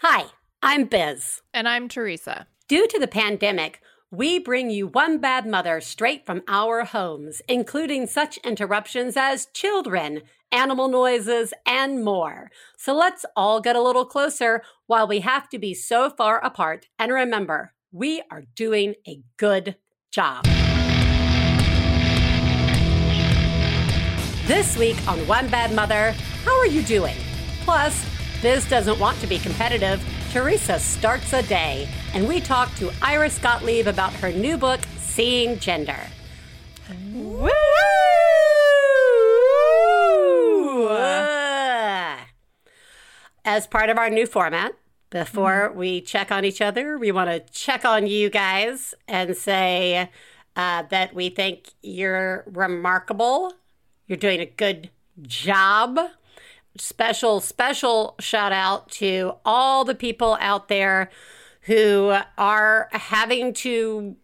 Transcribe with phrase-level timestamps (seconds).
[0.00, 0.26] Hi,
[0.62, 1.40] I'm Biz.
[1.54, 2.46] And I'm Theresa.
[2.68, 3.80] Due to the pandemic,
[4.10, 10.20] we bring you One Bad Mother straight from our homes, including such interruptions as children,
[10.52, 12.50] animal noises, and more.
[12.76, 16.88] So let's all get a little closer while we have to be so far apart.
[16.98, 19.76] And remember, we are doing a good
[20.12, 20.44] job.
[24.44, 27.16] This week on One Bad Mother, how are you doing?
[27.64, 28.04] Plus,
[28.42, 30.04] Biz doesn't want to be competitive.
[30.30, 35.58] Theresa starts a day, and we talk to Iris Gottlieb about her new book, Seeing
[35.58, 35.98] Gender.
[37.14, 37.48] Woo!
[43.44, 44.74] As part of our new format,
[45.08, 45.78] before mm-hmm.
[45.78, 50.10] we check on each other, we want to check on you guys and say
[50.56, 53.54] uh, that we think you're remarkable.
[54.06, 54.90] You're doing a good
[55.22, 55.98] job
[56.78, 61.10] special, special shout out to all the people out there
[61.62, 64.16] who are having to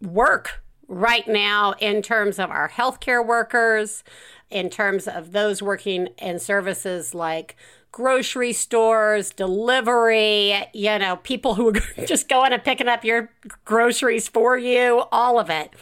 [0.00, 4.02] work right now in terms of our healthcare workers,
[4.50, 7.56] in terms of those working in services like
[7.92, 13.30] grocery stores, delivery, you know, people who are just going and picking up your
[13.64, 15.72] groceries for you, all of it.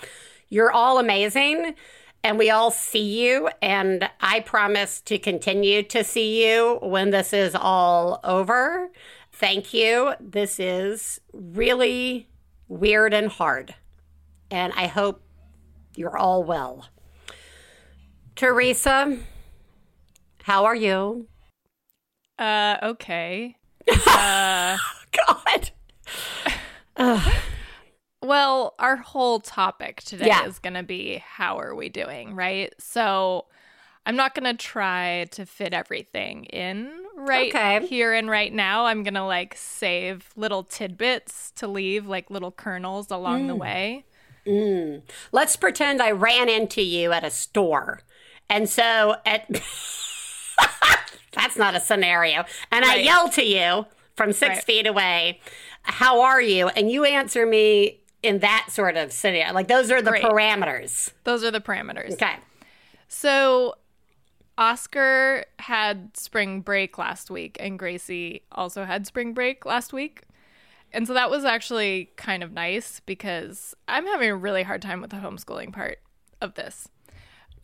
[0.49, 1.75] You're all amazing
[2.27, 3.49] and we all see you.
[3.63, 8.91] And I promise to continue to see you when this is all over.
[9.31, 10.15] Thank you.
[10.19, 12.29] This is really
[12.67, 13.77] weird and hard.
[14.51, 15.23] And I hope
[15.95, 16.89] you're all well.
[18.35, 19.19] Theresa,
[20.43, 21.29] how are you?
[22.39, 23.57] Uh, okay.
[24.09, 24.77] Uh,
[26.97, 27.31] God.
[28.27, 30.47] Well, our whole topic today yeah.
[30.47, 32.75] is going to be how are we doing, right?
[32.79, 33.47] So
[34.05, 37.87] I'm not going to try to fit everything in right okay.
[37.87, 38.87] here and right now.
[38.87, 43.47] I'm going to like save little tidbits to leave, like little kernels along mm.
[43.47, 44.05] the way.
[44.45, 45.03] Mm.
[45.31, 48.00] Let's pretend I ran into you at a store.
[48.50, 49.49] And so at
[51.33, 52.45] that's not a scenario.
[52.73, 52.99] And right.
[52.99, 53.87] I yell to you
[54.17, 54.65] from six right.
[54.65, 55.41] feet away,
[55.83, 56.67] How are you?
[56.71, 59.53] And you answer me in that sort of scenario.
[59.53, 60.25] Like those are the Great.
[60.25, 61.12] parameters.
[61.25, 62.12] Those are the parameters.
[62.12, 62.37] Okay.
[63.09, 63.76] So
[64.59, 70.22] Oscar had spring break last week, and Gracie also had spring break last week.
[70.92, 75.00] And so that was actually kind of nice because I'm having a really hard time
[75.00, 75.98] with the homeschooling part
[76.41, 76.88] of this.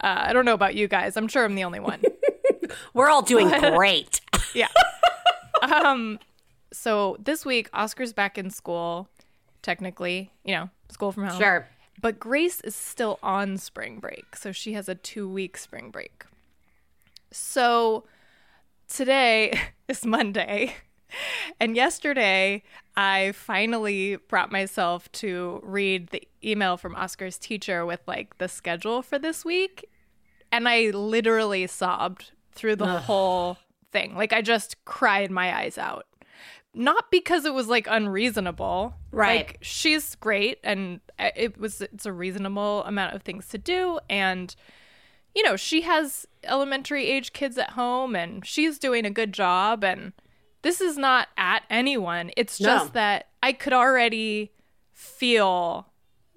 [0.03, 1.17] Uh, I don't know about you guys.
[1.17, 2.03] I'm sure I'm the only one.
[2.95, 4.21] We're all doing great.
[4.55, 4.69] yeah.
[5.63, 6.19] um.
[6.73, 9.09] So this week, Oscar's back in school
[9.63, 11.41] technically, you know, school from home.
[11.41, 11.69] Sure.
[12.01, 14.37] But Grace is still on spring break.
[14.37, 16.25] So she has a two week spring break.
[17.31, 18.05] So
[18.89, 19.59] today
[19.89, 20.75] is Monday.
[21.61, 22.63] And yesterday,
[22.97, 29.03] I finally brought myself to read the email from Oscar's teacher with like the schedule
[29.03, 29.91] for this week.
[30.51, 33.03] And I literally sobbed through the Ugh.
[33.03, 33.59] whole
[33.93, 34.17] thing.
[34.17, 36.07] Like I just cried my eyes out
[36.75, 38.95] not because it was like unreasonable.
[39.11, 39.47] Right.
[39.47, 44.01] Like she's great and uh, it was it's a reasonable amount of things to do
[44.09, 44.55] and
[45.35, 49.83] you know, she has elementary age kids at home and she's doing a good job
[49.83, 50.13] and
[50.63, 52.31] this is not at anyone.
[52.37, 52.93] It's just no.
[52.93, 54.53] that I could already
[54.93, 55.89] feel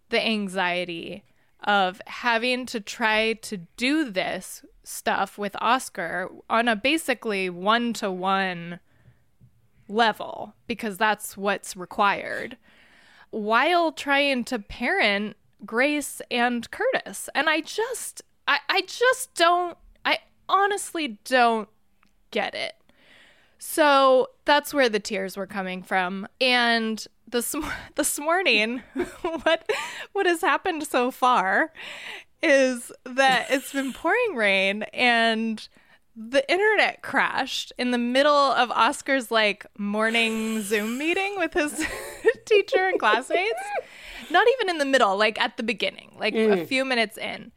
[0.09, 1.23] the anxiety
[1.63, 8.11] of having to try to do this stuff with Oscar on a basically one to
[8.11, 8.79] one
[9.87, 12.57] level because that's what's required
[13.31, 15.35] while trying to parent
[15.65, 17.29] Grace and Curtis.
[17.35, 21.69] And I just I, I just don't I honestly don't
[22.31, 22.73] get it.
[23.57, 26.27] So that's where the tears were coming from.
[26.39, 27.55] And this
[27.95, 28.83] this morning,
[29.21, 29.69] what
[30.13, 31.73] what has happened so far
[32.41, 35.67] is that it's been pouring rain and
[36.15, 41.85] the internet crashed in the middle of Oscar's like morning Zoom meeting with his
[42.45, 43.61] teacher and classmates.
[44.31, 46.61] Not even in the middle, like at the beginning, like mm.
[46.61, 47.51] a few minutes in.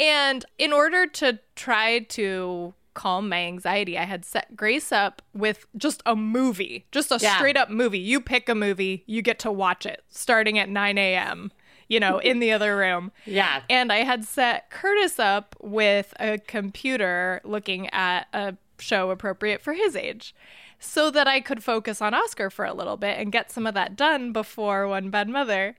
[0.00, 5.66] And in order to try to calm my anxiety, I had set Grace up with
[5.76, 7.36] just a movie, just a yeah.
[7.36, 7.98] straight up movie.
[7.98, 11.50] You pick a movie, you get to watch it starting at 9 a.m
[11.88, 13.12] you know, in the other room.
[13.24, 13.62] Yeah.
[13.68, 19.74] And I had set Curtis up with a computer looking at a show appropriate for
[19.74, 20.34] his age
[20.78, 23.74] so that I could focus on Oscar for a little bit and get some of
[23.74, 25.76] that done before One Bad Mother.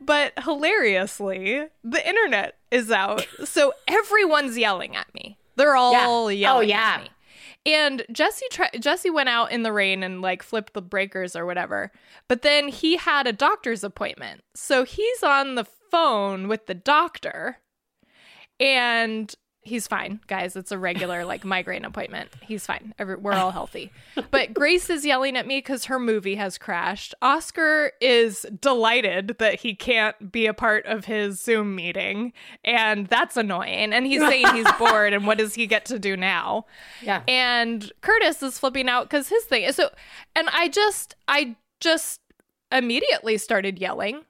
[0.00, 3.26] But hilariously, the internet is out.
[3.44, 5.36] So everyone's yelling at me.
[5.56, 6.06] They're all yeah.
[6.08, 6.94] Oh, yelling oh, yeah.
[6.96, 7.10] at me.
[7.66, 8.46] And Jesse
[8.78, 11.92] Jesse went out in the rain and like flipped the breakers or whatever.
[12.26, 14.42] But then he had a doctor's appointment.
[14.54, 17.58] So he's on the phone with the doctor
[18.58, 20.56] and he's fine, guys.
[20.56, 22.30] It's a regular like migraine appointment.
[22.40, 22.94] He's fine.
[22.98, 23.92] We're all healthy.
[24.30, 27.14] But Grace is yelling at me because her movie has crashed.
[27.20, 32.32] Oscar is delighted that he can't be a part of his Zoom meeting,
[32.64, 33.92] and that's annoying.
[33.92, 36.66] And he's saying he's bored, and what does he get to do now?
[37.02, 37.22] Yeah.
[37.28, 39.90] And Curtis is flipping out because his thing is so.
[40.34, 42.20] And I just, I just
[42.72, 44.22] immediately started yelling,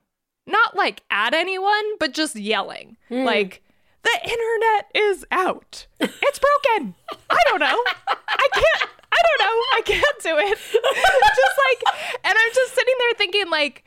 [0.47, 3.25] not like at anyone, but just yelling, hmm.
[3.25, 3.63] like
[4.03, 5.87] the internet is out.
[6.01, 6.95] It's broken.
[7.29, 7.83] I don't know.
[8.09, 8.91] I can't.
[9.13, 9.63] I don't know.
[9.77, 10.59] I can't do it.
[10.59, 13.85] just like, and I'm just sitting there thinking, like,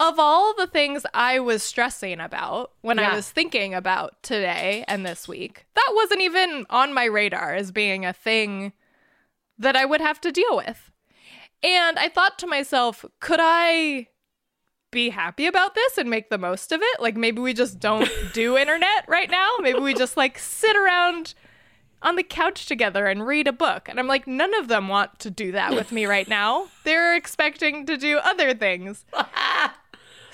[0.00, 3.12] of all the things I was stressing about when Yeah.
[3.12, 7.70] I was thinking about today and this week, that wasn't even on my radar as
[7.70, 8.72] being a thing
[9.58, 10.90] that I would have to deal with.
[11.62, 14.08] And I thought to myself, could I
[14.94, 17.00] be happy about this and make the most of it?
[17.00, 19.50] Like maybe we just don't do internet right now.
[19.60, 21.34] Maybe we just like sit around
[22.00, 23.88] on the couch together and read a book.
[23.88, 26.68] And I'm like, none of them want to do that with me right now.
[26.84, 29.04] They're expecting to do other things.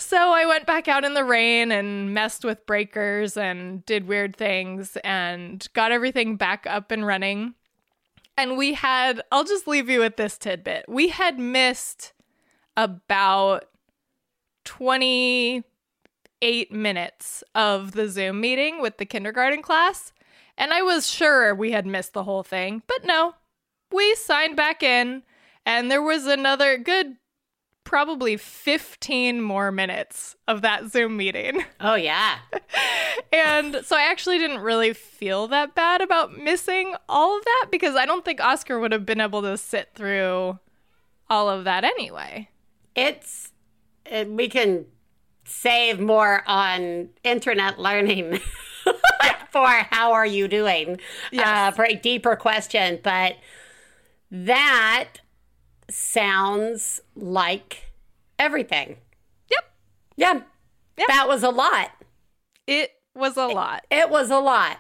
[0.00, 4.34] So I went back out in the rain and messed with breakers and did weird
[4.34, 7.52] things and got everything back up and running.
[8.38, 10.86] And we had, I'll just leave you with this tidbit.
[10.88, 12.14] We had missed
[12.78, 13.66] about
[14.64, 20.12] 28 minutes of the Zoom meeting with the kindergarten class.
[20.56, 23.34] And I was sure we had missed the whole thing, but no.
[23.92, 25.22] We signed back in,
[25.66, 27.16] and there was another good,
[27.84, 31.64] probably 15 more minutes of that Zoom meeting.
[31.80, 32.38] Oh yeah.
[33.32, 37.94] And so I actually didn't really feel that bad about missing all of that because
[37.94, 40.58] I don't think Oscar would have been able to sit through
[41.28, 42.48] all of that anyway.
[42.96, 43.49] It's
[44.10, 44.86] it, we can
[45.44, 48.38] save more on internet learning
[49.50, 50.98] for how are you doing
[51.38, 53.36] uh, for a deeper question but
[54.30, 55.08] that
[55.88, 57.90] sounds like
[58.38, 58.96] everything
[59.50, 59.64] Yep.
[60.16, 60.40] yeah
[60.96, 61.04] Yeah.
[61.08, 61.90] that was a lot
[62.66, 63.84] It was a lot.
[63.90, 64.78] it was a lot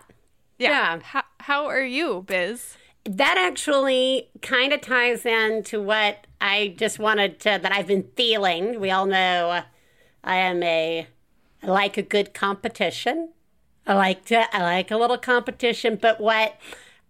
[0.58, 0.70] Yeah.
[0.70, 1.00] yeah.
[1.02, 2.76] How, how are you, Biz?
[3.06, 8.80] that actually kind of ties into what I just wanted to that I've been feeling.
[8.80, 9.62] We all know
[10.24, 11.06] I am a
[11.62, 13.30] I like a good competition.
[13.86, 16.58] I like to I like a little competition, but what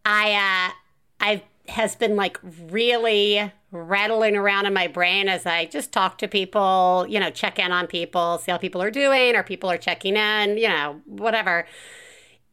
[0.05, 0.73] I uh
[1.21, 6.26] I has been like really rattling around in my brain as I just talk to
[6.26, 9.79] people, you know, check in on people, see how people are doing, or people are
[9.79, 11.67] checking in, you know, whatever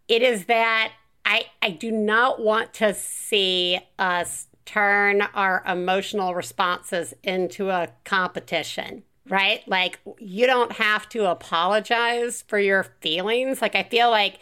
[0.07, 0.91] it is that
[1.25, 9.03] I I do not want to see us turn our emotional responses into a competition,
[9.27, 9.67] right?
[9.67, 13.61] Like you don't have to apologize for your feelings.
[13.61, 14.39] Like I feel like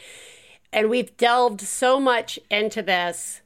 [0.73, 3.41] and we've delved so much into this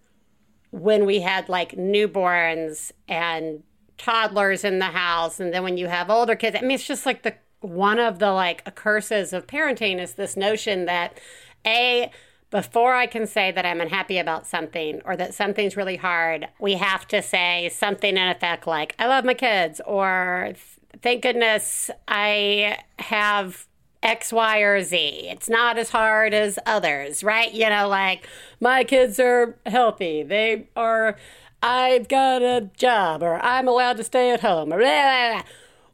[0.71, 3.63] when we had like newborns and
[3.97, 7.05] toddlers in the house and then when you have older kids i mean it's just
[7.05, 11.19] like the one of the like curses of parenting is this notion that
[11.67, 12.09] a
[12.51, 16.73] before i can say that i'm unhappy about something or that something's really hard we
[16.73, 20.53] have to say something in effect like i love my kids or
[21.01, 23.67] thank goodness i have
[24.01, 25.27] X, Y, or Z.
[25.29, 27.53] It's not as hard as others, right?
[27.53, 28.27] You know, like
[28.59, 30.23] my kids are healthy.
[30.23, 31.17] They are,
[31.61, 35.41] I've got a job, or I'm allowed to stay at home, or blah, blah,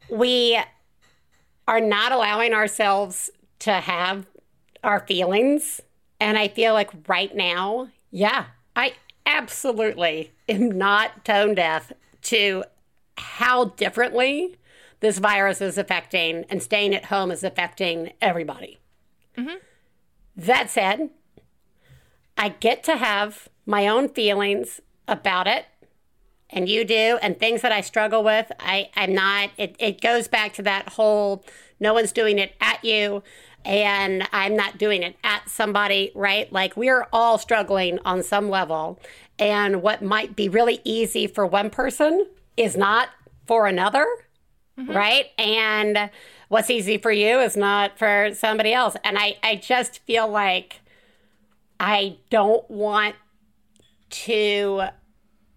[0.08, 0.18] blah.
[0.18, 0.58] We
[1.66, 4.26] are not allowing ourselves to have
[4.84, 5.80] our feelings.
[6.20, 8.94] And I feel like right now, yeah, I
[9.26, 11.92] absolutely am not tone deaf
[12.22, 12.64] to
[13.18, 14.56] how differently
[15.00, 18.78] this virus is affecting and staying at home is affecting everybody.
[19.36, 19.56] Mm-hmm.
[20.36, 21.10] That said,
[22.36, 25.66] I get to have my own feelings about it,
[26.50, 28.52] and you do, and things that I struggle with.
[28.60, 31.44] I, I'm not, it, it goes back to that whole
[31.80, 33.22] no one's doing it at you,
[33.66, 36.50] and I'm not doing it at somebody, right?
[36.50, 38.98] Like we're all struggling on some level,
[39.38, 43.10] and what might be really easy for one person is not
[43.46, 44.06] for another
[44.78, 44.92] mm-hmm.
[44.92, 45.26] right?
[45.38, 46.10] And
[46.48, 48.96] what's easy for you is not for somebody else.
[49.04, 50.80] And I, I just feel like
[51.80, 53.16] I don't want
[54.08, 54.84] to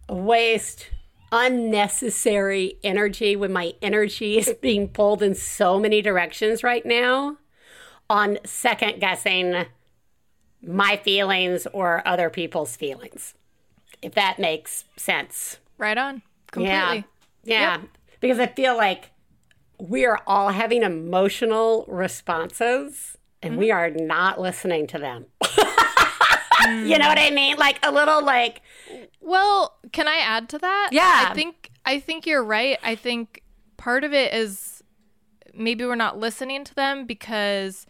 [0.09, 0.87] waste
[1.31, 7.37] unnecessary energy when my energy is being pulled in so many directions right now
[8.09, 9.65] on second guessing
[10.61, 13.33] my feelings or other people's feelings.
[14.01, 15.57] if that makes sense.
[15.77, 16.21] Right on.
[16.51, 17.05] Completely.
[17.43, 17.61] Yeah.
[17.61, 17.81] Yeah.
[18.21, 19.11] Because I feel like
[19.77, 25.25] we are all having emotional responses and we are not listening to them.
[26.67, 27.57] you know what I mean?
[27.57, 28.61] Like a little like
[29.21, 30.89] Well, can I add to that?
[30.91, 31.27] Yeah.
[31.29, 32.77] I think I think you're right.
[32.83, 33.43] I think
[33.77, 34.83] part of it is
[35.53, 37.85] maybe we're not listening to them because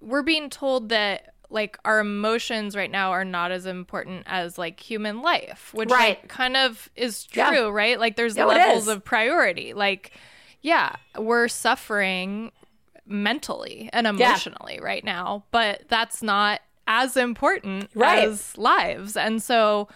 [0.00, 4.78] we're being told that like our emotions right now are not as important as like
[4.80, 6.20] human life, which Right.
[6.20, 7.50] like, kind of is Yeah.
[7.50, 7.98] true, right?
[7.98, 9.74] Like there's it levels of priority.
[9.74, 10.12] Like
[10.62, 12.52] yeah, we're suffering
[13.06, 18.28] mentally and emotionally right now, but that's not as important Right.
[18.28, 19.16] as lives.
[19.16, 19.88] And so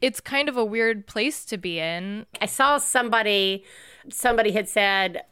[0.00, 2.26] it's kind of a weird place to be in.
[2.40, 3.64] I saw somebody
[4.10, 5.22] somebody had said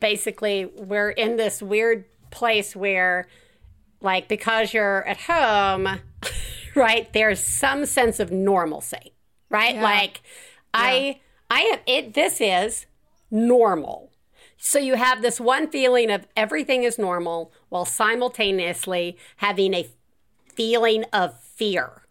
[0.00, 3.28] basically we're in this weird place where
[4.00, 6.00] like because you're at home,
[6.74, 7.12] right?
[7.12, 9.14] There's some sense of normalcy,
[9.50, 9.74] right?
[9.74, 9.82] Yeah.
[9.82, 10.22] Like
[10.74, 12.86] I I am it this is
[13.30, 14.10] normal.
[14.58, 19.86] So you have this one feeling of everything is normal while simultaneously having a
[20.54, 22.02] feeling of fear.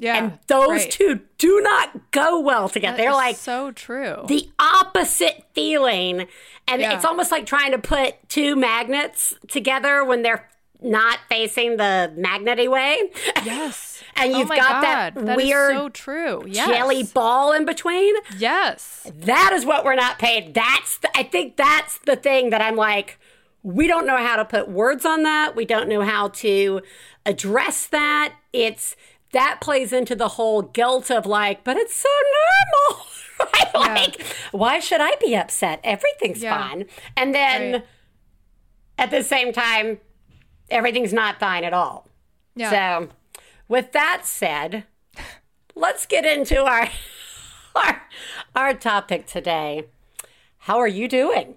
[0.00, 0.16] Yeah.
[0.16, 0.90] And those right.
[0.90, 2.96] two do not go well together.
[2.96, 4.24] That They're like so true.
[4.28, 6.28] the opposite feeling.
[6.68, 6.94] And Yeah.
[6.94, 10.48] it's almost like trying to put two magnets together when they're
[10.80, 13.10] not facing the magnety way.
[13.44, 13.94] yes.
[14.20, 16.42] And Oh you've my got that God, is weird so true.
[16.46, 16.66] Yes.
[16.66, 18.16] jelly ball in between.
[18.36, 19.08] Yes.
[19.14, 20.54] That is what we're not paid.
[20.54, 23.18] That's the, I think that's the thing that I'm like
[23.62, 25.54] we don't know how to put words on that.
[25.54, 26.80] We don't know how to
[27.26, 28.34] address that.
[28.52, 28.96] It's
[29.32, 32.08] that plays into the whole guilt of like, but it's so
[32.80, 33.04] normal.
[33.40, 33.72] Right?
[33.74, 35.78] Like, why should I be upset?
[35.84, 36.58] Everything's Yeah.
[36.58, 36.86] fine.
[37.16, 37.84] And then Right.
[38.98, 40.00] at the same time,
[40.70, 42.08] everything's not fine at all.
[42.54, 42.70] Yeah.
[42.70, 43.08] So,
[43.68, 44.84] with that said,
[45.74, 46.88] let's get into our
[47.74, 48.02] our,
[48.54, 49.84] our topic today.
[50.58, 51.56] How are you doing?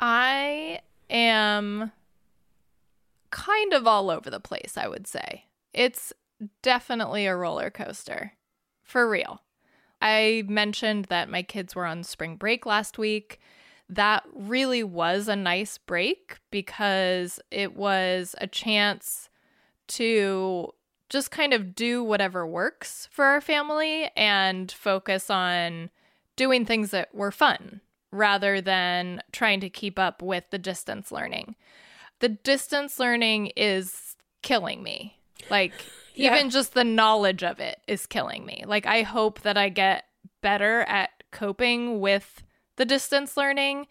[0.00, 0.80] I
[1.10, 1.92] am
[3.30, 5.44] kind of all over the place, I would say.
[5.74, 6.12] It's
[6.62, 8.32] definitely a roller coaster.
[8.82, 9.42] For real.
[10.02, 13.38] I mentioned that my kids were on spring break last week.
[13.88, 19.28] That really was a nice break because it was a chance
[19.88, 20.72] to
[21.10, 25.90] just kind of do whatever works for our family and focus on
[26.36, 27.80] doing things that were fun
[28.12, 31.54] rather than trying to keep up with the distance learning.
[32.20, 35.18] The distance learning is killing me.
[35.50, 35.72] Like,
[36.14, 36.34] Yeah.
[36.34, 38.64] even just the knowledge of it is killing me.
[38.66, 40.04] Like, I hope that I get
[40.42, 42.42] better at coping with
[42.76, 43.86] the distance learning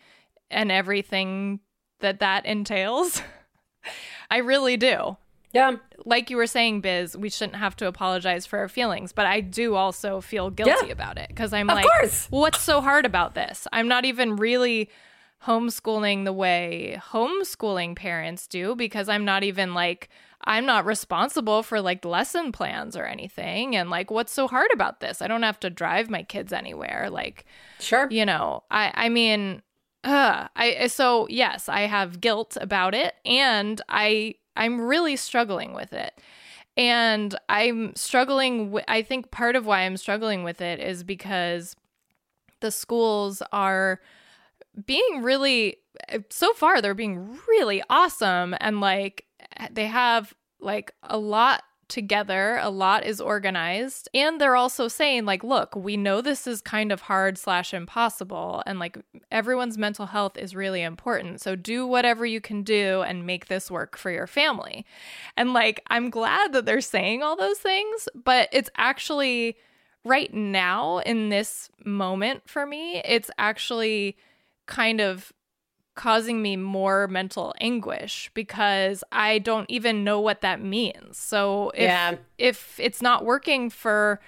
[0.52, 1.62] and everything
[2.02, 3.22] that that entails.
[4.30, 5.18] I really do
[5.52, 5.78] Yeah.
[6.06, 9.42] like you were saying, Biz, we shouldn't have to apologize for our feelings, but I
[9.42, 10.92] do also feel guilty Yeah.
[10.94, 11.86] about it because I'm Of like,
[12.30, 13.68] what's so hard about this?
[13.74, 14.90] I'm not even really
[15.46, 20.10] homeschooling the way homeschooling parents do because I'm not even like,
[20.44, 23.76] I'm not responsible for like lesson plans or anything.
[23.76, 25.22] And like, what's so hard about this?
[25.22, 27.10] I don't have to drive my kids anywhere.
[27.10, 27.46] Like,
[27.80, 28.08] Sure.
[28.12, 29.62] you know i i mean
[30.04, 35.94] uh i so yes i have guilt about it and i i'm really struggling with
[35.94, 36.14] it.
[36.78, 41.76] And i'm struggling wi- i think part of why i'm struggling with it is because
[42.62, 44.00] the schools are
[44.86, 45.78] being really
[46.30, 48.56] so far they're being really awesome.
[48.60, 49.26] And like
[49.72, 55.44] they have like a lot together a lot is organized and they're also saying like
[55.44, 58.98] look we know this is kind of hard slash impossible and like
[59.32, 63.70] everyone's mental health is really important so do whatever you can do and make this
[63.70, 64.86] work for your family.
[65.36, 69.58] And like i'm glad that they're saying all those things but it's actually
[70.06, 74.16] right now in this moment for me it's actually
[74.66, 75.34] kind of
[76.00, 81.18] causing me more mental anguish because I don't even know what that means.
[81.18, 82.16] So if Yeah.
[82.38, 84.20] if it's not working for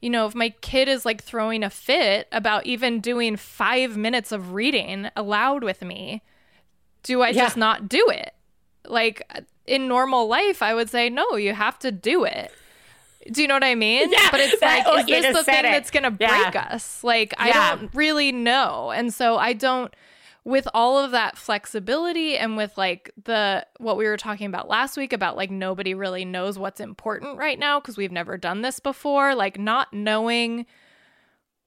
[0.00, 4.30] you know, if my kid is like throwing a fit about even doing 5 minutes
[4.30, 6.22] of reading aloud with me,
[7.02, 7.44] do I Yeah.
[7.44, 8.32] just not do it?
[8.86, 9.22] Like
[9.66, 12.52] in normal life, I would say no, you have to do it.
[13.32, 14.12] Do you know what I mean?
[14.12, 15.72] Yeah, but it's like, oh, is this the thing it.
[15.72, 16.50] that's going to Yeah.
[16.50, 17.02] break us?
[17.02, 17.74] Like, I Yeah.
[17.74, 18.92] don't really know.
[18.92, 19.92] And so I don't,
[20.46, 24.96] with all of that flexibility and with like the, what we were talking about last
[24.96, 28.78] week about like nobody really knows what's important right now because we've never done this
[28.78, 30.64] before, like not knowing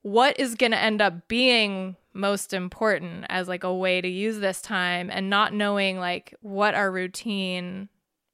[0.01, 4.39] what is going to end up being most important as like a way to use
[4.39, 7.89] this time and not knowing like what our routine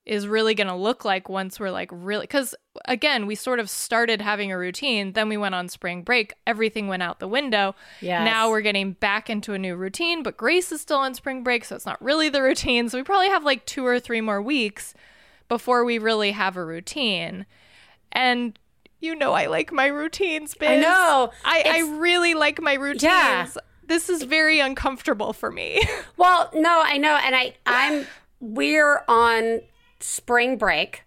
[0.06, 2.54] is really going to look like once we're like really cuz
[2.86, 6.88] again we sort of started having a routine then we went on spring break everything
[6.88, 8.24] went out the window Yes.
[8.24, 11.66] now we're getting back into a new routine but Grace is still on spring break
[11.66, 14.42] so it's not really the routine so we probably have like 2 or 3 more
[14.42, 14.94] weeks
[15.48, 17.46] before we really have a routine
[18.12, 18.60] and
[19.00, 20.70] you know I like my routines, Biz.
[20.70, 21.32] I know.
[21.44, 23.04] I, I really like my routines.
[23.04, 23.48] Yeah.
[23.86, 25.84] This is very uncomfortable for me.
[26.18, 28.08] Well, no, I know, and I I'm
[28.40, 29.62] we're on
[30.00, 31.04] spring break.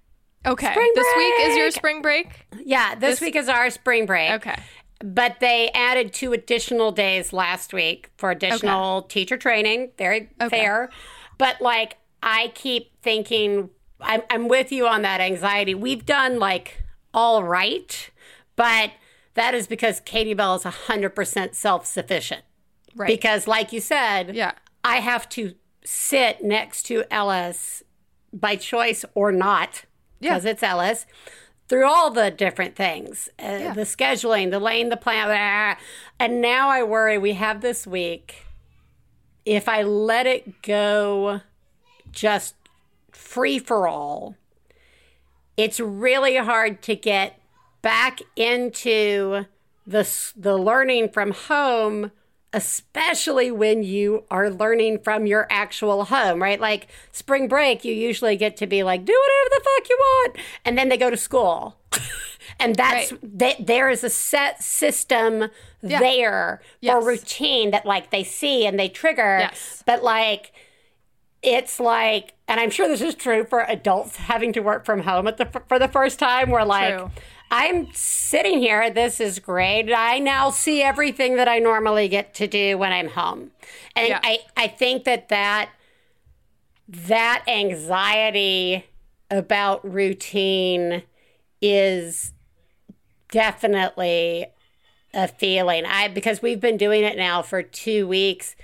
[0.47, 0.71] Okay.
[0.71, 2.47] Spring this week is your spring break?
[2.65, 4.31] Yeah, this, week is our spring break.
[4.33, 4.57] Okay.
[5.05, 9.91] But they added two additional days last week for additional teacher training.
[9.99, 10.91] Very fair.
[11.39, 15.75] But like, I keep thinking, I'm, I'm with you on that anxiety.
[15.75, 16.83] We've done like
[17.15, 18.11] all right,
[18.57, 18.93] but
[19.35, 22.43] that is because Katie Bell is 100% self sufficient.
[22.97, 23.07] Right.
[23.07, 24.53] Because, like you said, Yeah.
[24.83, 25.55] I have to
[25.85, 27.83] sit next to Ellis
[28.33, 29.85] by choice or not,
[30.21, 30.31] Yeah.
[30.35, 31.07] because it's Ellis,
[31.69, 35.27] through all the different things uh, the scheduling, the laying the plan.
[35.29, 35.85] blah.
[36.19, 38.47] And now I worry we have this week.
[39.45, 41.41] If I let it go
[42.13, 42.55] just
[43.13, 44.37] free for all,
[45.57, 47.41] it's really hard to get
[47.83, 49.47] back into
[49.87, 52.11] the, the learning from home
[52.53, 56.61] especially when you are learning from your actual home, right?
[56.61, 60.37] Like spring break, you usually get to be like, do whatever the fuck you want.
[60.65, 61.77] And then they go to school.
[62.61, 65.51] and that's, that there is a set system
[65.83, 67.05] there for Yes.
[67.05, 69.39] routine that like they see and they trigger.
[69.41, 69.83] Yes.
[69.87, 70.53] But like,
[71.43, 75.27] it's like, and I'm sure this is true for adults having to work from home
[75.27, 76.51] at the for the first time.
[76.51, 77.11] We're like, True.
[77.51, 78.91] I'm sitting here.
[78.91, 79.93] This is great.
[79.93, 83.53] I now see everything that I normally get to do when I'm home,
[83.95, 84.21] and Yeah.
[84.23, 85.71] I I think that that
[86.89, 88.87] that anxiety
[89.31, 91.03] about routine
[91.61, 92.33] is
[93.31, 94.47] definitely
[95.15, 95.85] a feeling.
[95.87, 98.57] I because we've been doing it now for two weeks.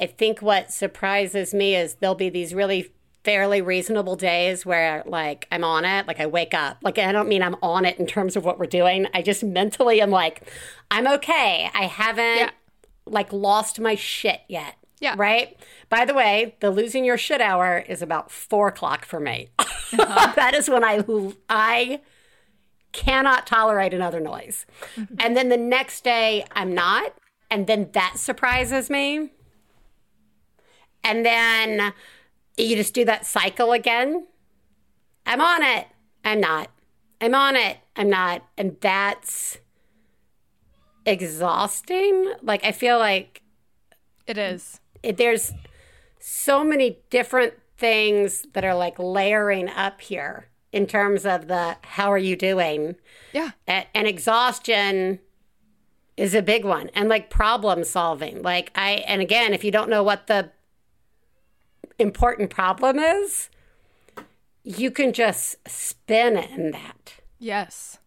[0.00, 5.46] I think what surprises me is there'll be these really fairly reasonable days where like
[5.52, 6.78] I'm on it, like I wake up.
[6.82, 9.06] Like I don't mean I'm on it in terms of what we're doing.
[9.12, 10.50] I just mentally am like,
[10.90, 11.68] I'm okay.
[11.74, 12.50] I haven't Yeah.
[13.04, 14.76] like lost my shit yet.
[15.00, 15.14] Yeah.
[15.18, 15.56] Right?
[15.90, 19.48] By the way, the losing your shit hour is about four o'clock for me.
[19.58, 20.32] Uh-huh.
[20.36, 21.04] that is when I
[21.50, 22.00] I
[22.92, 24.64] cannot tolerate another noise.
[24.96, 25.14] Mm-hmm.
[25.18, 27.14] And then the next day I'm not.
[27.50, 29.30] And then that surprises me.
[31.04, 31.92] And then
[32.56, 34.26] you just do that cycle again.
[35.26, 35.86] I'm on it.
[36.24, 36.70] I'm not.
[37.20, 37.78] I'm on it.
[37.96, 38.42] I'm not.
[38.58, 39.58] And that's
[41.06, 42.32] exhausting.
[42.42, 43.42] Like, I feel like
[44.26, 44.80] It is.
[45.02, 45.52] it, there's
[46.18, 52.12] so many different things that are like layering up here in terms of the how
[52.12, 52.94] are you doing
[53.32, 53.52] Yeah.
[53.66, 55.18] A- and exhaustion
[56.16, 59.88] is a big one and like problem solving like i and again if you don't
[59.88, 60.50] know what the
[62.00, 63.48] important problem is
[64.64, 67.98] you can just spin in that Yes.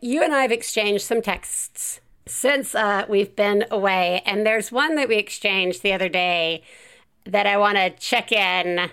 [0.00, 4.94] you and I have exchanged some texts since uh, we've been away, and there's one
[4.94, 6.62] that we exchanged the other day
[7.24, 8.88] that I want to check in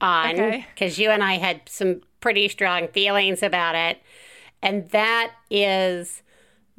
[0.00, 0.66] on Okay.
[0.72, 4.00] because you and I had some pretty strong feelings about it,
[4.62, 6.22] and that is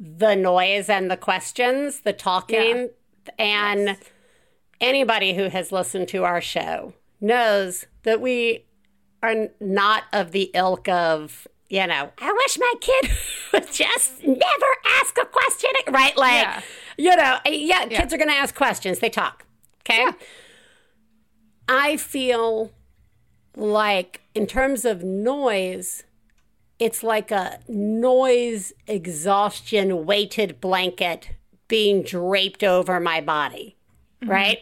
[0.00, 2.88] the noise and the questions, the talking,
[3.38, 3.98] and
[4.80, 8.64] anybody who has listened to our show knows that we
[9.22, 13.10] are not of the ilk of you know i wish my kid
[13.52, 16.16] would just never ask a question right?
[16.16, 16.60] Like Yeah.
[16.96, 18.98] you know uh, yeah, kids are going to ask questions.
[19.00, 19.44] They talk
[19.82, 20.06] okay?
[21.68, 22.70] I feel
[23.56, 26.04] like in terms of noise
[26.78, 31.30] it's like a noise exhaustion weighted blanket
[31.66, 33.76] being draped over my body
[34.22, 34.30] Mm-hmm.
[34.30, 34.58] right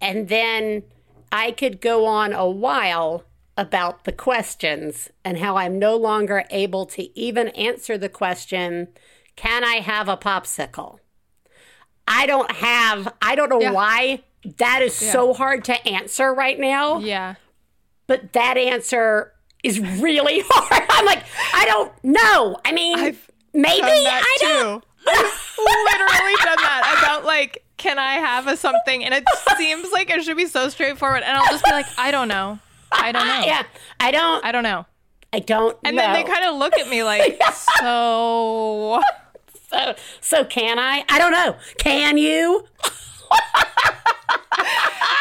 [0.00, 0.82] and then
[1.30, 3.24] i could go on a while
[3.58, 8.88] about the questions and how i'm no longer able to even answer the question
[9.36, 10.98] can i have a popsicle
[12.08, 13.72] i don't have i don't know Yeah.
[13.72, 14.22] why
[14.58, 17.34] that is so hard to answer right now Yeah.
[18.06, 19.32] but that answer
[19.64, 20.84] is really hard.
[20.90, 22.56] I'm like, I don't know.
[22.64, 24.84] I mean, I've maybe I don't.
[25.08, 29.04] I've literally done that about like, can I have a something?
[29.04, 29.24] And it
[29.56, 32.58] seems like it should be so straightforward, and I'll just be like, I don't know.
[32.92, 33.42] I don't know.
[33.44, 33.62] Yeah,
[34.00, 34.44] I don't.
[34.44, 34.86] I don't know.
[35.32, 35.76] I don't.
[35.84, 36.02] And know.
[36.02, 37.40] then they kind of look at me like,
[37.80, 39.02] so
[39.70, 41.04] So, so can I?
[41.08, 41.56] I don't know.
[41.78, 42.64] Can you?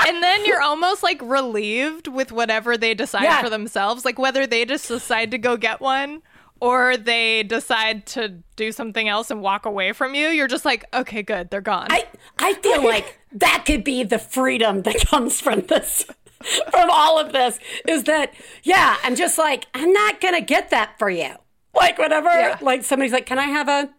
[0.07, 3.41] and then you're almost like relieved with whatever they decide Yeah.
[3.41, 6.21] for themselves, like whether they just decide to go get one
[6.61, 10.29] or they decide to do something else and walk away from you.
[10.29, 11.87] You're just like, okay, good, they're gone.
[11.89, 12.07] I
[12.39, 16.05] I feel like that could be the freedom that comes from this
[16.71, 20.97] from all of this is that yeah, I'm just like I'm not to get that
[20.99, 21.31] for you.
[21.73, 22.57] Like whatever Yeah.
[22.61, 23.89] like somebody's like can I have a?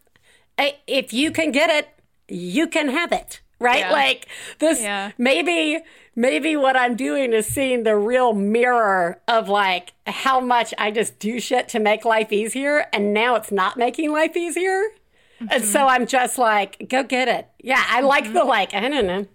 [0.86, 1.88] if you can get it,
[2.28, 3.40] you can have it.
[3.58, 3.80] Right?
[3.80, 3.92] Yeah.
[3.92, 4.26] Like
[4.58, 5.12] this Yeah.
[5.18, 5.80] maybe
[6.16, 11.18] maybe what I'm doing is seeing the real mirror of like how much I just
[11.20, 14.82] do shit to make life easier and now it's not making life easier.
[15.38, 15.64] And Mm-hmm.
[15.64, 17.46] so I'm just like, go get it.
[17.62, 19.26] Yeah, I like the like, I don't know.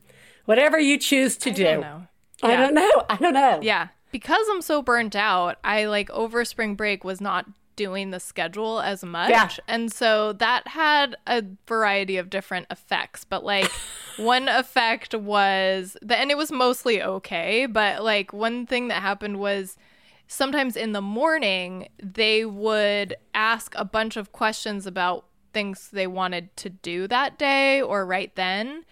[0.45, 1.63] Whatever you choose to do.
[1.63, 2.07] don't know.
[2.41, 2.91] I don't know.
[3.07, 3.59] I don't know.
[3.61, 3.89] Yeah.
[4.11, 7.45] Because I'm so burnt out, I like over spring break was not
[7.81, 9.31] doing the schedule as much.
[9.31, 9.49] Yeah.
[9.67, 13.23] And so that had a variety of different effects.
[13.23, 13.71] But like
[14.17, 17.65] one effect was that, and it was mostly okay.
[17.65, 19.77] But like one thing that happened was
[20.27, 26.55] sometimes in the morning, they would ask a bunch of questions about things they wanted
[26.57, 28.85] to do that day or right then.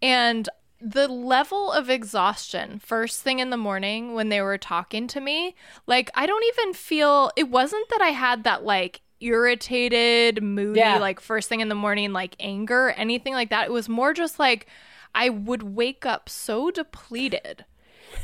[0.00, 0.48] And
[0.80, 5.54] the level of exhaustion first thing in the morning when they were talking to me,
[5.86, 10.98] like, I don't even feel it wasn't that I had that like irritated, moody, Yeah.
[10.98, 13.66] like first thing in the morning, like anger, anything like that.
[13.66, 14.66] It was more just like
[15.14, 17.64] I would wake up so depleted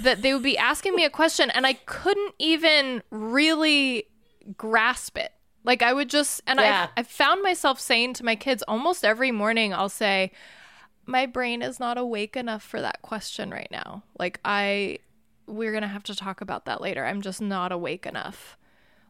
[0.01, 4.07] that they would be asking me a question and I couldn't even really
[4.57, 5.33] grasp it.
[5.65, 6.89] Like I would just and Yeah.
[6.97, 10.33] I I found myself saying to my kids almost every morning I'll say
[11.07, 14.03] my brain is not awake enough for that question right now.
[14.19, 14.99] Like I
[15.47, 17.05] we're going to have to talk about that later.
[17.07, 18.59] I'm just not awake enough.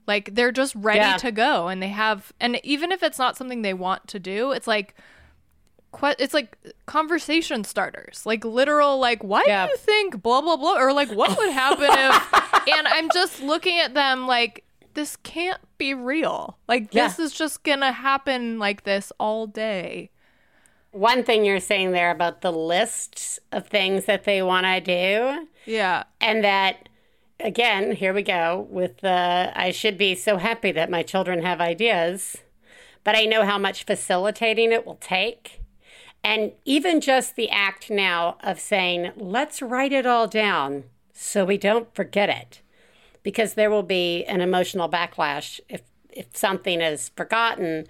[0.06, 1.16] Like they're just ready Yeah.
[1.16, 4.52] to go and they have and even if it's not something they want to do,
[4.52, 4.94] it's like
[6.18, 8.26] it's like conversation starters.
[8.26, 9.66] Like literal like why Yeah.
[9.66, 13.40] do you think blah blah blah or like what would happen if and I'm just
[13.42, 14.62] looking at them like
[14.94, 16.59] this can't be real.
[16.68, 17.09] Like Yeah.
[17.09, 20.11] this is just going to happen like this all day.
[20.96, 25.46] One thing you're saying there about the list of things that they want to do,
[25.66, 26.04] Yeah.
[26.22, 26.88] and that,
[27.38, 31.61] again, here we go with the I should be so happy that my children have
[31.61, 32.38] ideas,
[33.04, 35.61] but I know how much facilitating it will take.
[36.24, 41.59] And even just the act now of saying, let's write it all down so we
[41.59, 42.62] don't forget it,
[43.22, 47.87] because there will be an emotional backlash if, if something is forgotten.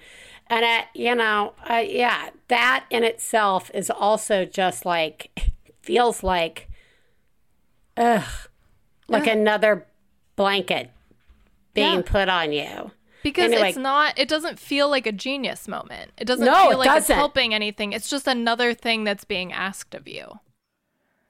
[0.49, 6.69] And, I, you know, uh, yeah, that in itself is also just like, feels like,
[7.97, 8.23] ugh,
[9.09, 9.87] like another
[10.37, 10.91] blanket
[11.75, 12.03] being Yeah.
[12.05, 12.91] put on you.
[13.23, 13.71] Because Anyway.
[13.71, 16.13] it's not, it doesn't feel like a genius moment.
[16.17, 17.17] It doesn't No, feel it like it's doesn't.
[17.17, 17.93] helping anything.
[17.93, 20.39] It's just another thing that's being asked of you.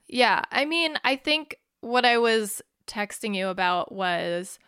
[0.07, 0.43] Yeah.
[0.51, 4.59] I mean, I think what I was texting you about was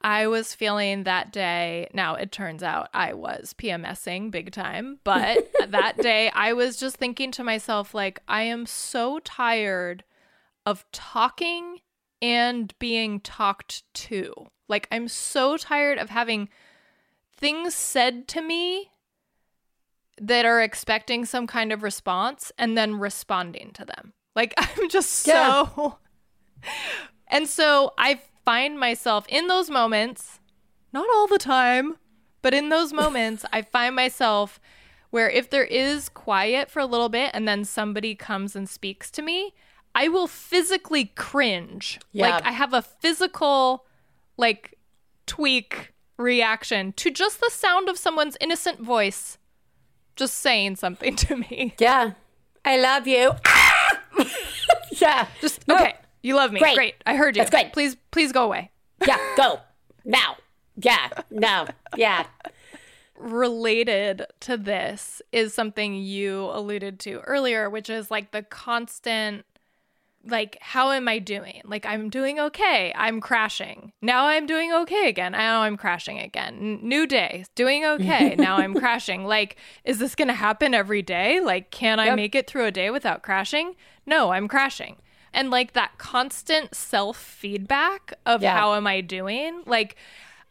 [0.00, 1.88] I was feeling that day.
[1.92, 6.96] Now, it turns out I was PMSing big time, but that day I was just
[6.96, 10.04] thinking to myself, like, I am so tired
[10.64, 11.78] of talking
[12.22, 14.32] and being talked to.
[14.68, 16.48] Like, I'm so tired of having
[17.36, 18.90] things said to me
[20.20, 24.12] that are expecting some kind of response and then responding to them.
[24.34, 25.64] Like, I'm just Yeah.
[25.64, 25.98] so.
[27.28, 30.40] and so I find myself in those moments,
[30.90, 31.98] not all the time,
[32.40, 34.58] but in those moments, I find myself
[35.10, 39.10] where if there is quiet for a little bit and then somebody comes and speaks
[39.10, 39.52] to me,
[39.94, 42.00] I will physically cringe.
[42.12, 42.30] Yeah.
[42.30, 43.84] Like I have a physical
[44.38, 44.78] like
[45.26, 49.36] tweak reaction to just the sound of someone's innocent voice
[50.16, 51.74] just saying something to me.
[51.78, 52.12] Yeah.
[52.64, 53.32] I love you.
[55.00, 55.26] yeah.
[55.42, 55.74] Just No.
[55.74, 55.96] okay,
[56.28, 56.60] you love me.
[56.60, 56.76] Great.
[56.76, 56.94] Great.
[57.06, 57.40] I heard you.
[57.40, 57.72] That's great.
[57.72, 58.70] Please please go away.
[59.06, 59.18] Yeah.
[59.36, 59.60] Go.
[60.04, 60.36] Now.
[60.76, 61.08] Yeah.
[61.30, 61.66] No.
[61.96, 62.24] Yeah.
[63.16, 69.44] related to this is something you alluded to earlier, which is like the constant,
[70.24, 71.60] like, how am I doing?
[71.64, 72.92] Like, I'm doing okay.
[72.96, 73.92] I'm crashing.
[74.02, 75.32] Now I'm doing okay again.
[75.32, 76.54] Now I'm crashing again.
[76.60, 78.34] N- new day, doing okay.
[78.38, 79.24] now I'm crashing.
[79.24, 81.40] Like, is this going to happen every day?
[81.40, 82.16] Like, can I Yep.
[82.16, 83.74] make it through a day without crashing?
[84.06, 84.96] No, I'm crashing.
[85.32, 88.56] And like that constant self feedback of Yeah.
[88.56, 89.62] how am I doing?
[89.66, 89.96] Like,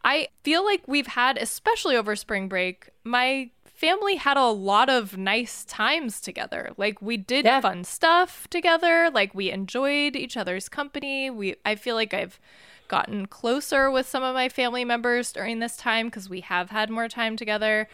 [0.04, 5.16] I feel like we've had, especially over spring break, my family had a lot of
[5.16, 6.72] nice times together.
[6.76, 7.60] Like we did Yeah.
[7.60, 9.08] fun stuff together.
[9.12, 11.30] Like we enjoyed each other's company.
[11.30, 12.40] We I feel like I've
[12.88, 16.90] gotten closer with some of my family members during this time because we have had
[16.90, 17.88] more time together.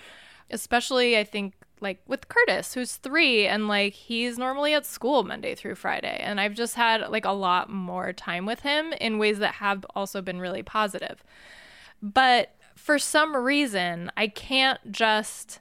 [0.51, 5.55] Especially I think like with Curtis, who's three, and like he's normally at school Monday
[5.55, 6.19] through Friday.
[6.21, 9.85] And I've just had like a lot more time with him in ways that have
[9.95, 11.23] also been really positive.
[12.03, 15.61] But for some reason, I can't just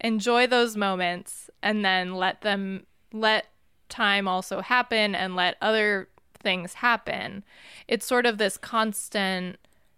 [0.00, 3.46] enjoy those moments and then let them let
[3.88, 6.08] time also happen and let other
[6.40, 7.44] things happen.
[7.88, 9.56] It's sort of this constant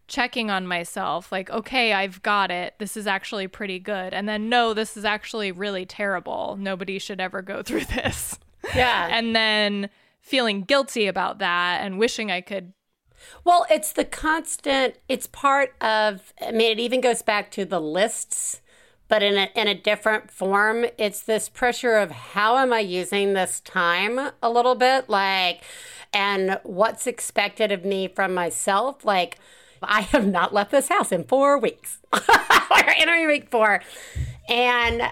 [0.08, 4.48] checking on myself like okay I've got it this is actually pretty good and then
[4.48, 8.38] no this is actually really terrible nobody should ever go through this
[8.74, 9.08] Yeah.
[9.10, 9.90] and then
[10.20, 12.72] feeling guilty about that and wishing I could
[13.44, 17.80] Well, it's the constant, it's part of, I mean, it even goes back to the
[17.80, 18.60] lists,
[19.08, 20.86] but in a, in a different form.
[20.98, 25.08] It's this pressure of how am I using this time a little bit?
[25.08, 25.62] Like,
[26.12, 29.04] and what's expected of me from myself?
[29.04, 29.38] Like,
[29.82, 31.98] I have not left this house in four weeks.
[32.12, 33.82] We're entering week four.
[34.48, 35.02] And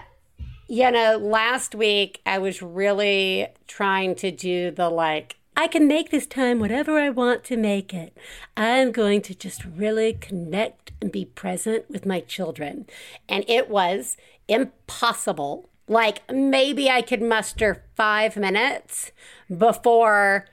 [0.67, 6.11] you know, last week I was really trying to do the like, I can make
[6.11, 8.17] this time whatever I want to make it.
[8.57, 12.87] I'm going to just really connect and be present with my children.
[13.29, 15.69] And it was impossible.
[15.87, 19.11] Like, maybe I could muster five minutes
[19.55, 20.47] before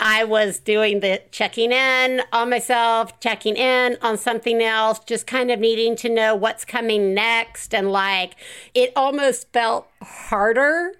[0.00, 5.50] I was doing the checking in on myself, checking in on something else, just kind
[5.50, 7.74] of needing to know what's coming next.
[7.74, 8.34] And like,
[8.74, 10.92] it almost felt harder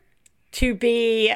[0.53, 1.33] to be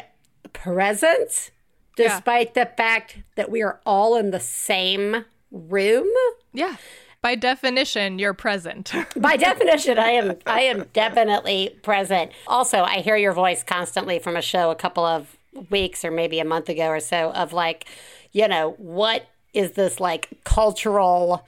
[0.52, 1.50] present,
[1.98, 2.08] Yeah.
[2.08, 6.08] despite the fact that we are all in the same room.
[6.52, 6.76] yeah
[7.22, 12.32] by definition you're present By definition, I am I am definitely present.
[12.46, 15.38] Also, I hear your voice constantly from a show a couple of
[15.70, 17.86] weeks or maybe a month ago or so of like,
[18.32, 21.46] you know, what is this like cultural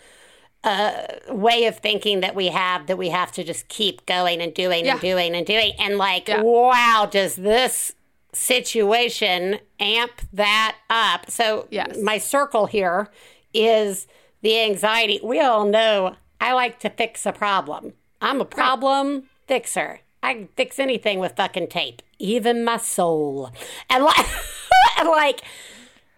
[0.64, 4.52] uh, way of thinking that we have that we have to just keep going and
[4.54, 4.92] doing Yeah.
[4.92, 6.42] and doing and doing and like, Yeah.
[6.42, 7.92] wow, does this
[8.32, 11.30] situation amp that up?
[11.30, 11.98] So Yes.
[12.02, 13.08] my circle here
[13.54, 14.06] is
[14.42, 15.20] the anxiety.
[15.22, 17.94] We all know I like to fix a problem.
[18.20, 20.00] I'm a problem fixer.
[20.22, 23.50] I can fix anything with fucking tape, even my soul.
[23.90, 24.26] And like,
[24.98, 25.42] and like,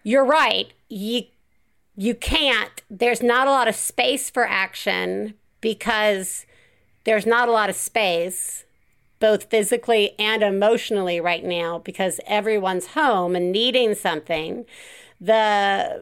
[0.03, 0.71] you're right.
[0.89, 1.23] You
[1.95, 2.81] you can't.
[2.89, 6.45] There's not a lot of space for action because
[7.03, 8.63] there's not a lot of space,
[9.19, 14.65] both physically and emotionally, right now because everyone's home and needing something.
[15.19, 16.01] The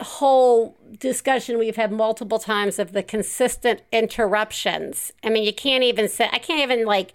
[0.00, 5.12] whole discussion we've had multiple times of the consistent interruptions.
[5.24, 7.12] I mean, you can't even say, I can't even like,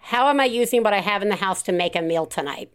[0.00, 2.72] how am I using what I have in the house to make a meal tonight?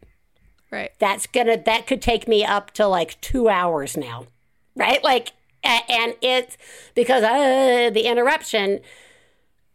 [0.71, 4.27] right That's gonna, that could take me up to like two hours now,
[4.75, 5.03] right?
[5.03, 5.31] Like,
[5.63, 6.57] and it's
[6.93, 8.81] because uh, the interruption,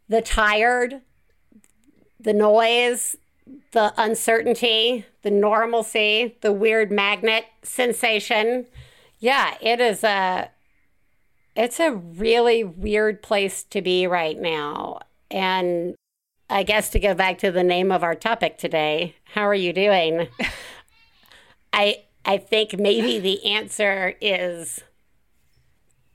[0.07, 1.01] the tired,
[2.19, 3.17] the noise,
[3.71, 8.67] the uncertainty, the normalcy, the weird magnet sensation.
[9.19, 10.49] Yeah, it is a
[11.55, 15.01] it's a really weird place to be right now.
[15.29, 15.95] And
[16.51, 19.71] I guess to go back to the name of our topic today, how are you
[19.71, 20.27] doing?
[21.73, 24.81] I I think maybe the answer is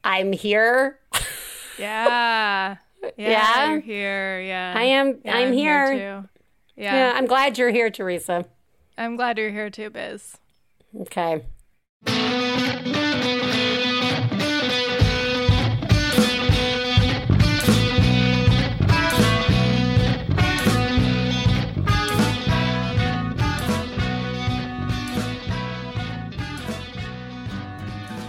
[0.05, 0.99] I'm here.
[1.79, 2.77] Yeah.
[3.03, 3.11] Yeah.
[3.18, 3.70] Yeah?
[3.70, 4.40] You're here.
[4.40, 4.72] Yeah.
[4.75, 5.92] I am Yeah, I'm, here.
[5.92, 6.29] too.
[6.75, 6.94] Yeah.
[6.94, 8.46] Yeah, I'm glad you're here, Theresa.
[8.96, 10.38] I'm glad you're here too, Biz.
[11.03, 11.42] Okay.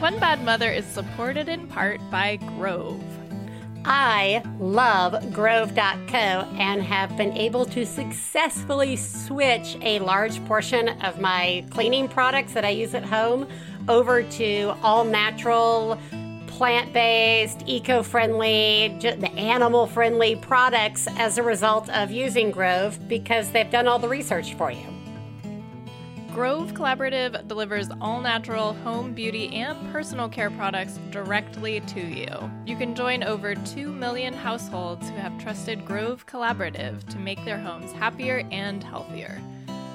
[0.07, 3.03] One Bad Mother is supported in part by Grove.
[3.83, 11.65] I love Grove.co and have been able to successfully switch a large portion of my
[11.71, 13.49] cleaning products that I use at home
[13.89, 15.99] over to all natural,
[16.47, 23.51] plant based, eco friendly, the animal friendly products as a result of using Grove because
[23.51, 24.96] they've done all the research for you.
[26.37, 32.27] Grove Collaborative delivers all natural home, beauty, and personal care products directly to you.
[32.63, 37.57] You can join over 2 million households who have trusted Grove Collaborative to make their
[37.57, 39.41] homes happier and healthier.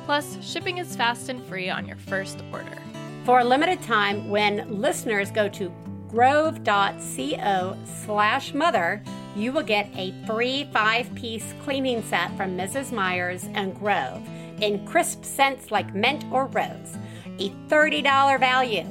[0.05, 2.77] Plus, shipping is fast and free on your first order.
[3.23, 5.73] For a limited time, when listeners go to
[6.09, 9.01] grove.co slash mother,
[9.37, 12.91] you will get a free five piece cleaning set from Mrs.
[12.91, 14.29] Meyer's and Grove
[14.63, 16.97] in crisp scents like mint or rose.
[17.39, 18.87] A $30 value.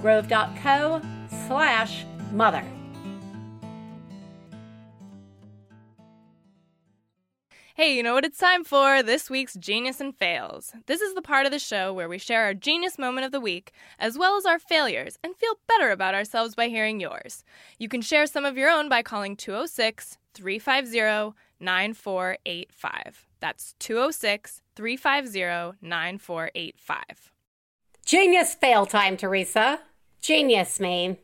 [0.00, 1.00] Grove.co
[1.46, 2.64] slash mother.
[7.76, 9.02] Hey, you know what it's time for?
[9.02, 10.72] This week's Genius and Fails.
[10.86, 13.40] This is the part of the show where we share our genius moment of the
[13.40, 17.42] week, as well as our failures, and feel better about ourselves by hearing yours.
[17.80, 23.26] You can share some of your own by calling 206 350 9485.
[23.40, 27.32] That's 206 350 9485.
[28.04, 29.80] Genius fail time, Theresa.
[30.20, 31.18] Genius me.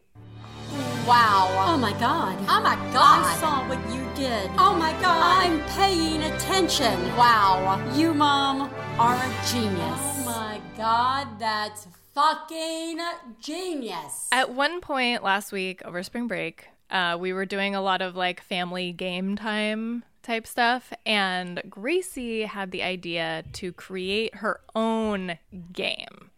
[1.07, 1.49] Wow.
[1.67, 2.39] Oh my god.
[2.49, 3.25] Oh my god.
[3.25, 4.51] I saw what you did.
[4.59, 5.45] Oh my god.
[5.45, 7.01] I'm paying attention.
[7.17, 7.83] Wow.
[7.95, 9.81] You, Mom, are a genius.
[9.83, 12.99] Oh my god, that's fucking
[13.41, 14.29] genius.
[14.33, 18.15] At one point last week over spring break, uh, we were doing a lot of
[18.15, 25.39] like family game time type stuff, and Gracie had the idea to create her own
[25.73, 26.31] game.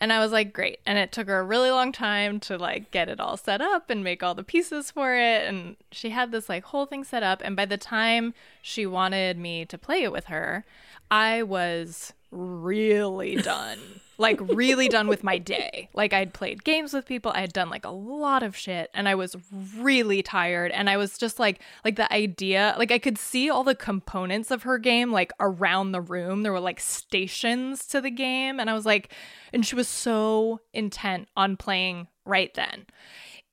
[0.00, 0.80] And I was like, great.
[0.86, 3.90] And it took her a really long time to like get it all set up
[3.90, 5.46] and make all the pieces for it.
[5.46, 7.42] And she had this like whole thing set up.
[7.44, 10.64] And by the time she wanted me to play it with her,
[11.10, 13.78] I was really done.
[14.18, 15.88] like really done with my day.
[15.94, 19.08] Like I'd played games with people, I had done like a lot of shit and
[19.08, 19.34] I was
[19.78, 23.64] really tired and I was just like like the idea, like I could see all
[23.64, 26.42] the components of her game like around the room.
[26.42, 29.10] There were like stations to the game and I was like
[29.54, 32.86] and she was so intent on playing right then.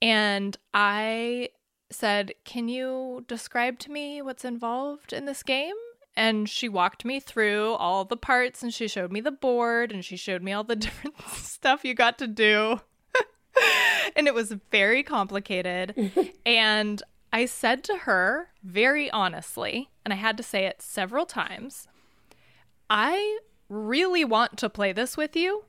[0.02, 1.50] And I
[1.90, 5.74] said, "Can you describe to me what's involved in this game?"
[6.18, 10.04] And she walked me through all the parts and she showed me the board and
[10.04, 12.82] she showed me all the different stuff you got to do.
[14.16, 16.12] and it was very complicated.
[16.46, 21.88] and I said to her very honestly, and I had to say it several times,
[22.90, 25.66] I really want to play this with you.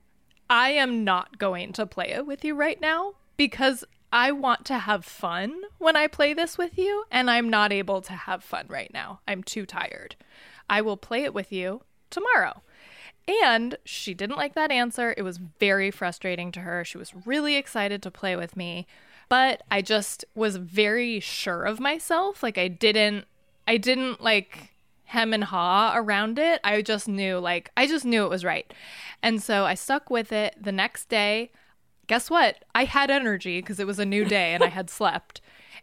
[0.49, 4.79] I am not going to play it with you right now because I want to
[4.79, 8.65] have fun when I play this with you, and I'm not able to have fun
[8.67, 9.19] right now.
[9.27, 10.15] I'm too tired.
[10.69, 12.61] I will play it with you tomorrow.
[13.43, 15.13] And she didn't like that answer.
[15.15, 16.83] It was very frustrating to her.
[16.83, 18.87] She was really excited to play with me,
[19.27, 22.41] but I just was very sure of myself.
[22.41, 23.25] Like I didn't
[23.67, 24.71] I didn't like
[25.05, 26.59] hem and haw around it.
[26.63, 28.71] I just knew like I just knew it was right.
[29.21, 30.55] And so I stuck with it.
[30.59, 31.51] The next day,
[32.09, 32.65] guess what?
[32.75, 35.39] I had energy because it was a new day and I had slept.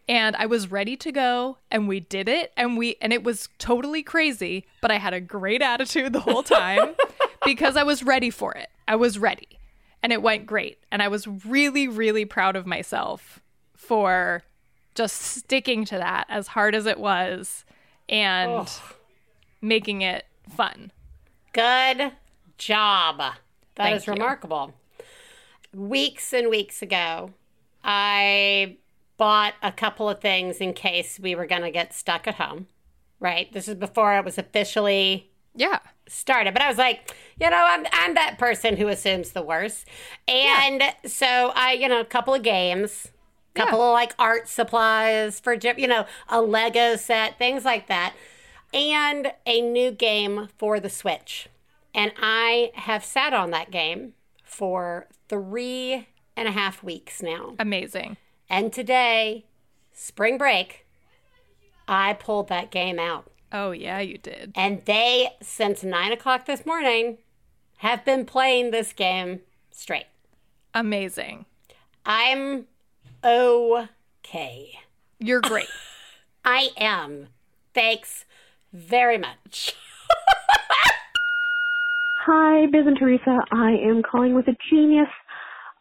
[0.09, 3.49] And I was ready to go and we did it and we and it was
[3.59, 6.95] totally crazy, but I had a great attitude the whole time
[7.45, 8.69] because I was ready for it.
[8.87, 9.59] I was ready.
[10.03, 10.79] And it went great.
[10.93, 13.41] And I was really really proud of myself
[13.75, 14.43] for
[14.95, 17.65] just sticking to that as hard as it was
[18.09, 18.83] and Oh.
[19.61, 20.91] making it fun.
[21.53, 22.13] Good
[22.59, 23.19] job.
[23.19, 23.37] That
[23.77, 24.73] Thank is remarkable.
[25.77, 27.33] Weeks and weeks ago,
[27.85, 28.79] I
[29.19, 32.67] bought a couple of things in case we were going to get stuck at home.
[33.21, 33.53] Right?
[33.53, 35.81] This is before it was officially Yeah.
[36.07, 36.55] started.
[36.55, 39.87] But I was like, you know, I'm I'm that person who assumes the worst.
[40.27, 43.09] And so I, you know, a couple of games,
[43.55, 48.15] a couple of like art supplies for you know, a Lego set, things like that.
[48.73, 51.49] And a new game for the Switch.
[51.95, 54.13] And I have sat on that game
[54.57, 57.55] for three and a half weeks now.
[57.59, 58.17] Amazing.
[58.49, 59.45] And today,
[59.93, 60.87] spring break,
[61.87, 63.31] I pulled that game out.
[63.53, 64.53] Oh yeah, you did.
[64.55, 67.19] And they, since nine o'clock this morning,
[67.79, 69.41] have been playing this game
[69.71, 70.07] straight.
[70.73, 71.45] Amazing.
[72.07, 72.65] I'm
[73.23, 74.79] okay.
[75.19, 75.69] You're great.
[76.47, 77.29] I am.
[77.75, 78.25] Thanks
[78.73, 79.75] very much.
[82.29, 83.39] Hi, Biz and Theresa.
[83.53, 85.07] I am calling with a genius.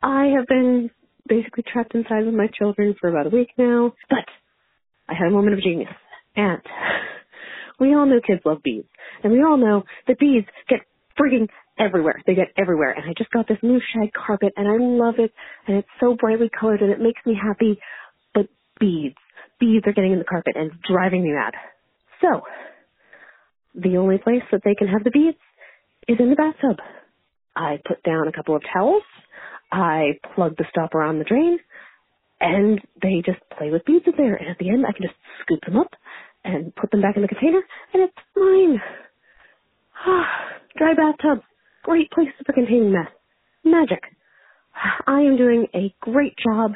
[0.04, 0.92] I have been
[1.28, 4.26] basically trapped inside with my children for about a week now, but
[5.10, 5.90] I had a moment of genius.
[6.36, 6.62] And
[7.80, 8.84] we all know kids love bees.
[9.24, 10.82] And we all know that bees get
[11.20, 11.48] frigging
[11.80, 12.22] everywhere.
[12.28, 12.92] They get everywhere.
[12.92, 15.34] And I just got this new shag carpet and I love it.
[15.68, 17.80] And it's so brightly colored and it makes me happy.
[18.36, 19.14] But bees,
[19.60, 21.56] bees are getting in the carpet and driving me mad.
[22.22, 22.42] So,
[23.74, 25.34] the only place that they can have the bees
[26.08, 26.78] is in the bathtub.
[27.56, 29.04] I put down a couple of towels.
[29.72, 31.60] I plug the stopper on the drain,
[32.40, 34.36] and they just play with beads in there.
[34.36, 35.92] And at the end, I can just scoop them up
[36.44, 37.62] and put them back in the container,
[37.94, 38.82] and it's mine.
[40.78, 41.44] Dry bathtub.
[41.84, 43.08] Great place for containing mess.
[43.64, 44.02] Magic.
[45.08, 46.72] I am doing a great job.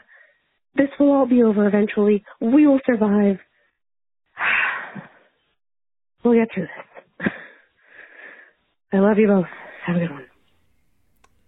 [0.75, 2.23] This will all be over eventually.
[2.39, 3.37] We will survive.
[6.21, 6.88] We'll get through this.
[8.91, 9.47] I love you both.
[9.85, 10.25] Have a good one.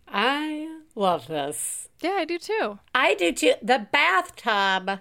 [0.07, 1.89] I love this.
[2.01, 2.79] Yeah, I do too.
[2.93, 3.53] I do too.
[3.61, 4.99] The bathtub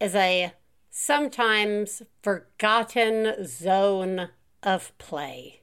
[0.00, 0.52] is a
[0.90, 4.30] sometimes forgotten zone
[4.62, 5.60] of play.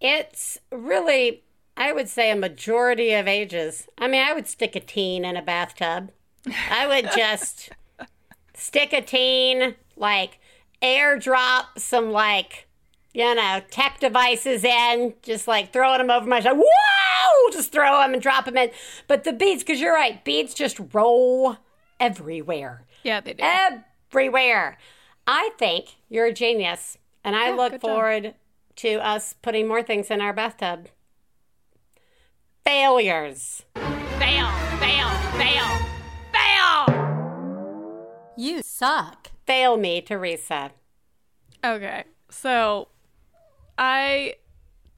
[0.00, 1.44] It's really,
[1.76, 3.86] I would say, a majority of ages.
[3.98, 6.10] I mean, I would stick a teen in a bathtub.
[6.70, 7.70] I would just
[8.54, 10.38] stick a teen, like
[10.82, 12.66] airdrop some, like,
[13.12, 16.60] you know, tech devices in, just like throwing them over my shoulder.
[16.62, 17.50] Whoa!
[17.52, 18.70] Just throw them and drop them in.
[19.08, 21.56] But the beads, because you're right, beads just roll
[21.98, 22.84] everywhere.
[23.02, 23.42] Yeah, they do.
[23.42, 24.78] Everywhere.
[25.26, 26.96] I think you're a genius.
[27.24, 27.90] And I Yeah, look good job.
[27.90, 28.34] forward
[28.76, 30.88] to us putting more things in our bathtub.
[32.64, 33.64] Failures.
[33.74, 35.78] fail, fail, fail,
[36.32, 38.32] fail.
[38.36, 39.30] You suck.
[39.46, 40.70] Fail me, Theresa.
[41.64, 42.88] Okay, so
[43.80, 44.34] I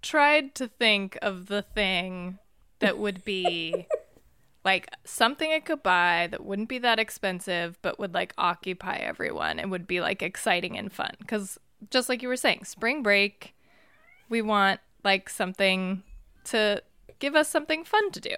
[0.02, 2.38] tried to think of the thing
[2.80, 3.86] that would be
[4.64, 9.60] like something I could buy that wouldn't be that expensive, but would like occupy everyone
[9.60, 11.12] and would be like exciting and fun.
[11.20, 11.58] Because
[11.90, 13.54] just like you were saying, spring break,
[14.28, 16.02] we want like something
[16.44, 16.82] to
[17.20, 18.34] give us something fun to do.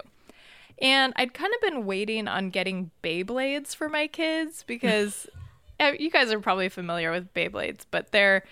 [0.79, 5.27] And I'd kind of been waiting on getting Beyblades for my kids because
[5.81, 8.45] uh, you guys are probably familiar with Beyblades, but they're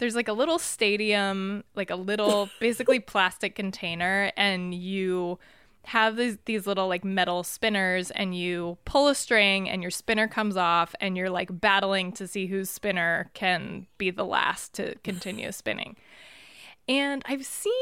[0.00, 5.38] there's like a little stadium, like a little basically plastic container, and you
[5.84, 10.28] have these these little like metal spinners and you pull a string and your spinner
[10.28, 14.94] comes off and you're like battling to see whose spinner can be the last to
[14.96, 15.96] continue spinning.
[16.88, 17.72] And I've seen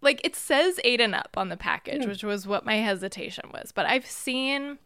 [0.00, 2.10] like it says eight and up on the package, hmm.
[2.10, 3.72] which was what my hesitation was.
[3.72, 4.78] But I've seen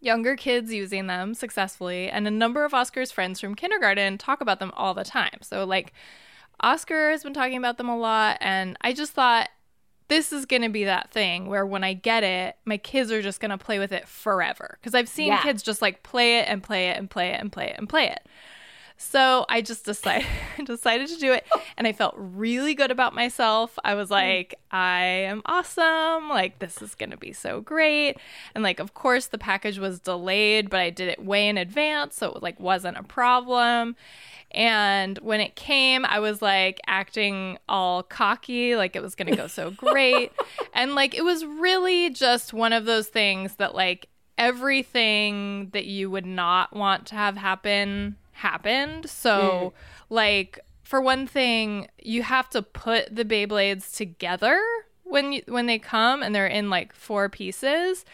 [0.00, 4.60] younger kids using them successfully, and a number of Oscar's friends from kindergarten talk about
[4.60, 5.38] them all the time.
[5.42, 5.92] So like
[6.60, 9.48] Oscar has been talking about them a lot, and I just thought
[10.08, 13.20] this is going to be that thing where when I get it, my kids are
[13.20, 14.78] just going to play with it forever.
[14.80, 15.42] Because I've seen Yeah.
[15.42, 17.88] kids just like play it and play it and play it and play it and
[17.88, 18.26] play it.
[19.00, 20.26] So I just decided
[20.64, 21.46] decided to do it
[21.76, 23.78] and I felt really good about myself.
[23.84, 24.14] I was hmm.
[24.14, 26.28] like, I am awesome.
[26.28, 28.16] Like this is going to be so great.
[28.54, 32.16] And like of course the package was delayed, but I did it way in advance,
[32.16, 33.94] so it like wasn't a problem.
[34.50, 39.36] And when it came, I was like acting all cocky, like it was going to
[39.36, 40.32] go so great.
[40.74, 46.10] and like it was really just one of those things that like everything that you
[46.10, 49.08] would not want to have happen happened.
[49.08, 49.72] So, mm.
[50.10, 54.60] like for one thing, you have to put the Beyblades together
[55.08, 58.04] when you, when they come and they're in like four pieces.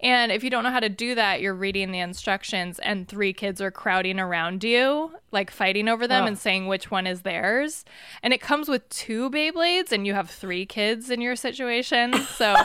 [0.00, 3.32] And if you don't know how to do that, you're reading the instructions and three
[3.32, 7.84] kids are crowding around you, like fighting over them and saying which one is theirs.
[8.22, 12.14] And it comes with two Beyblades and you have three kids in your situation.
[12.34, 12.56] So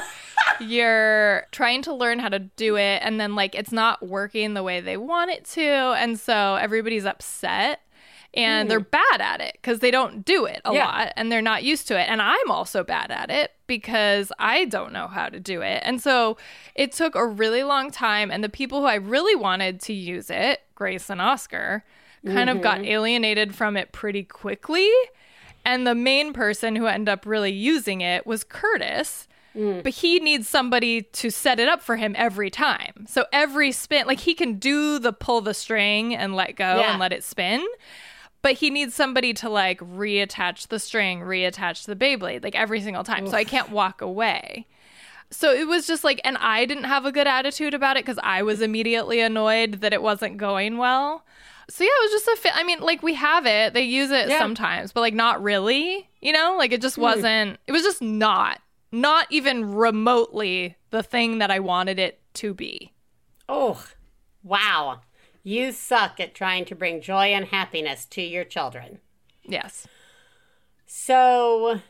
[0.60, 4.64] you're trying to learn how to do it and then like it's not working the
[4.64, 7.82] way they want it to and so everybody's upset
[8.34, 8.86] and they're hmm.
[8.92, 10.86] bad at it because they don't do it a Yeah.
[10.86, 14.66] lot and they're not used to it and i'm also bad at it because i
[14.66, 16.38] don't know how to do it and so
[16.76, 20.30] it took a really long time and the people who i really wanted to use
[20.30, 21.84] it grace and oscar
[22.26, 22.90] kind of got mm-hmm.
[22.92, 24.92] alienated from it pretty quickly
[25.64, 29.84] and the main person who ended up really using it was curtis mm.
[29.84, 33.06] but he needs somebody to set it up for him every time.
[33.08, 36.92] So every spin, like he can do the pull the string and let go Yeah.
[36.92, 37.66] and let it spin,
[38.42, 43.04] but he needs somebody to like reattach the string, reattach the Beyblade, like every single
[43.04, 43.28] time.
[43.28, 44.68] So I can't walk away.
[45.32, 48.20] So it was just like, and I didn't have a good attitude about it because
[48.24, 51.24] I was immediately annoyed that it wasn't going well.
[51.70, 52.52] So yeah, it was just a fit.
[52.56, 54.40] I mean, like we have it, they use it Yeah.
[54.40, 57.04] sometimes, but like not really, you know, like it just hmm.
[57.04, 58.60] wasn't, it was just not,
[58.92, 62.94] not even remotely the thing that I wanted it to be.
[63.48, 63.86] Oh,
[64.44, 65.02] wow.
[65.44, 69.00] You suck at trying to bring joy and happiness to your children.
[69.44, 69.88] Yes.
[70.86, 71.82] So,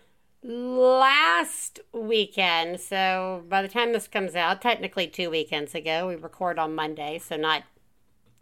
[0.44, 6.60] last weekend, so by the time this comes out, technically two weekends ago, we record
[6.60, 7.64] on Monday, so not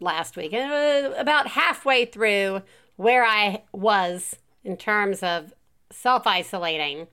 [0.00, 2.62] last weekend, about halfway through
[2.96, 5.54] where I was in terms of
[5.90, 7.06] self isolating.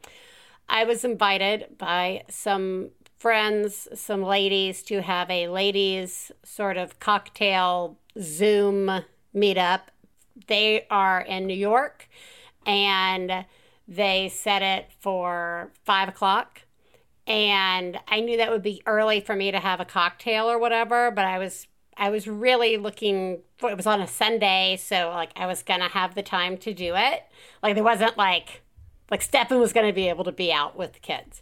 [0.67, 2.89] I was invited by some
[3.25, 9.01] friends, some ladies, to have a ladies sort of cocktail Zoom
[9.35, 9.81] meetup.
[10.45, 12.07] They are in New York
[12.67, 13.45] and
[13.87, 16.61] they set it for five o'clock.
[17.25, 21.09] And I knew that would be early for me to have a cocktail or whatever,
[21.09, 21.65] but I was
[21.97, 25.89] I was really looking for it was on a Sunday, so like I was gonna
[25.89, 27.23] have the time to do it.
[27.63, 28.61] Like there wasn't like
[29.09, 31.41] like Stefan was gonna be able to be out with the kids.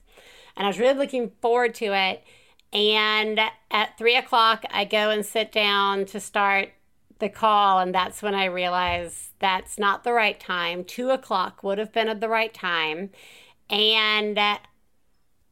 [0.56, 2.24] And I was really looking forward to it.
[2.72, 3.40] And
[3.72, 6.70] at three o'clock I go and sit down to start
[7.20, 10.84] the call, and that's when I realized that's not the right time.
[10.84, 13.12] Two o'clock would have been at the right time.
[13.70, 14.40] And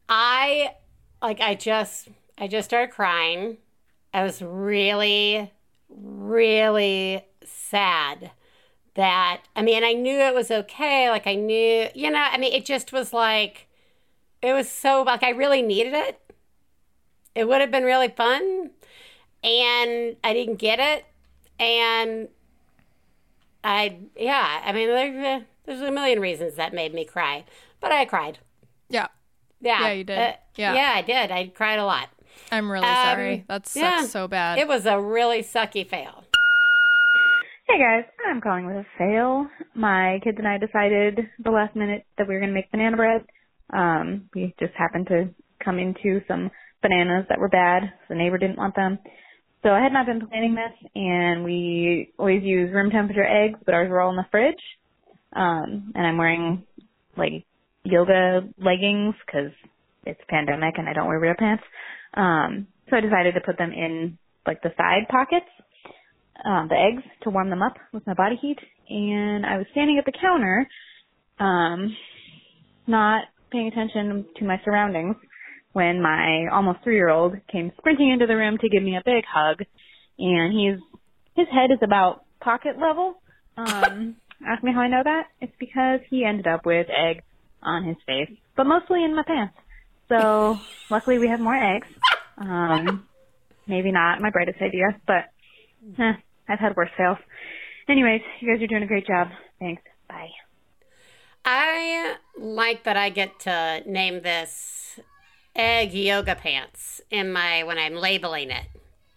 [0.08, 0.74] I
[1.22, 3.58] like I just I just started crying.
[4.12, 5.50] I was really,
[5.88, 8.30] really sad
[8.94, 11.08] that I mean I knew it was okay.
[11.08, 13.68] Like I knew you know, I mean it just was like
[14.42, 16.18] it was so like I really needed it.
[17.34, 18.70] It would have been really fun.
[19.44, 21.04] And I didn't get it.
[21.58, 22.28] And
[23.64, 27.44] I yeah, I mean there, there's a million reasons that made me cry.
[27.80, 28.38] But I cried.
[28.88, 29.08] Yeah.
[29.60, 29.80] Yeah.
[29.80, 30.18] Yeah, you did.
[30.18, 30.74] Uh, Yeah.
[30.74, 31.30] Yeah, I did.
[31.30, 32.08] I cried a lot.
[32.50, 33.44] I'm really Um, sorry.
[33.48, 34.06] That sucks yeah.
[34.06, 34.58] so bad.
[34.58, 36.24] It was a really sucky fail.
[37.68, 39.46] Hey guys, I'm calling with a fail.
[39.74, 42.96] My kids and I decided the last minute that we were going to make banana
[42.96, 43.24] bread.
[43.72, 45.30] Um, we just happened to
[45.64, 46.50] come into some
[46.82, 47.92] bananas that were bad.
[48.08, 48.98] The neighbor didn't want them.
[49.62, 53.74] So I had not been planning this, and we always use room temperature eggs, but
[53.74, 54.56] ours were all in the fridge.
[55.34, 56.64] Um, and I'm wearing
[57.16, 57.44] like
[57.84, 59.52] yoga leggings because
[60.04, 61.62] it's a pandemic and I don't wear real pants.
[62.14, 65.46] Um, so I decided to put them in like the side pockets
[66.44, 68.58] um, the eggs to warm them up with my body heat.
[68.88, 70.68] And I was standing at the counter,
[71.38, 71.96] um,
[72.86, 75.16] not paying attention to my surroundings
[75.72, 79.02] when my almost three year old came sprinting into the room to give me a
[79.04, 79.58] big hug.
[80.18, 80.80] And he's,
[81.36, 83.14] his head is about pocket level.
[83.56, 85.28] Um, ask me how I know that?
[85.40, 87.22] It's because he ended up with egg
[87.62, 89.54] on his face, but mostly in my pants.
[90.08, 90.58] So
[90.90, 91.86] luckily we have more eggs.
[92.38, 93.06] Um,
[93.66, 95.26] maybe not my brightest idea, but
[95.98, 96.12] Eh,
[96.48, 97.18] I've had worse fails.
[97.88, 99.28] Anyways, you guys are doing a great job.
[99.58, 99.82] Thanks.
[100.08, 100.30] Bye.
[101.44, 105.00] I like that I get to name this
[105.54, 108.66] egg yoga pants in my when I'm labeling it.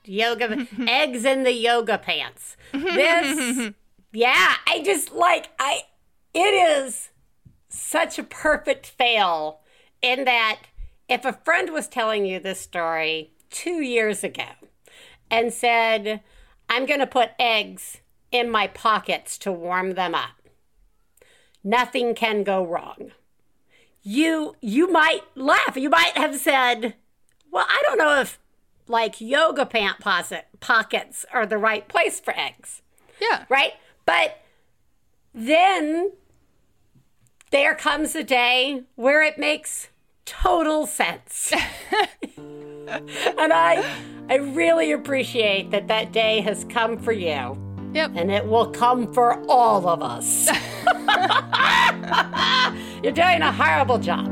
[0.03, 2.57] Yoga eggs in the yoga pants.
[2.71, 3.71] This
[4.11, 5.81] yeah, I just like I
[6.33, 7.09] it is
[7.69, 9.59] such a perfect fail
[10.01, 10.61] in that
[11.07, 14.47] if a friend was telling you this story 2 years ago
[15.29, 16.21] and said
[16.69, 17.97] I'm going to put eggs
[18.31, 20.44] in my pockets to warm them up
[21.65, 23.11] nothing can go wrong.
[24.03, 25.75] You you might laugh.
[25.75, 26.95] You might have said,
[27.51, 28.39] "Well, I don't know if
[28.87, 32.81] like yoga pant pocket, pockets are the right place for eggs."
[33.19, 33.45] yeah.
[33.49, 33.73] Right?
[34.05, 34.41] But
[35.33, 36.11] then
[37.51, 39.89] there comes a day where it makes
[40.25, 41.51] total sense.
[42.37, 43.83] and I
[44.29, 47.64] I really appreciate that that day has come for you
[47.95, 48.11] Yep.
[48.15, 50.47] and it will come for all of us.
[53.03, 54.25] You're doing a horrible job.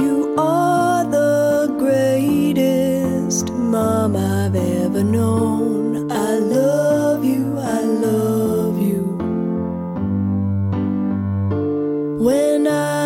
[0.00, 6.10] You are the greatest mom I've ever known.
[6.10, 9.04] I love you, I love you.
[12.18, 12.97] When I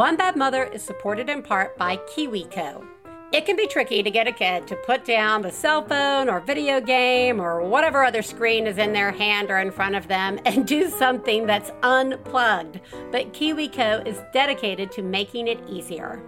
[0.00, 2.86] One Bad Mother is supported in part by KiwiCo.
[3.34, 6.40] It can be tricky to get a kid to put down the cell phone or
[6.40, 10.40] video game or whatever other screen is in their hand or in front of them
[10.46, 12.80] and do something that's unplugged.
[13.12, 16.22] But KiwiCo is dedicated to making it easier.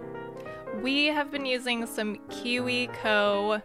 [0.83, 3.59] We have been using some Kiwi Co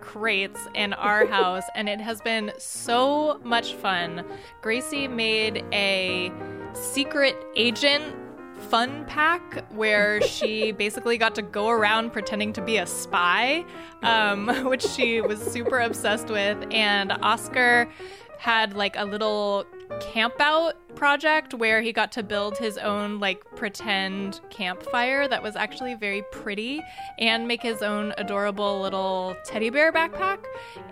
[0.00, 4.24] crates in our house and it has been so much fun.
[4.60, 6.32] Gracie made a
[6.74, 8.12] secret agent
[8.62, 13.64] fun pack where she basically got to go around pretending to be a spy,
[14.02, 16.58] um, which she was super obsessed with.
[16.70, 17.88] And Oscar
[18.38, 19.66] had like a little
[20.00, 25.56] camp out project where he got to build his own like pretend campfire that was
[25.56, 26.82] actually very pretty
[27.18, 30.38] and make his own adorable little teddy bear backpack.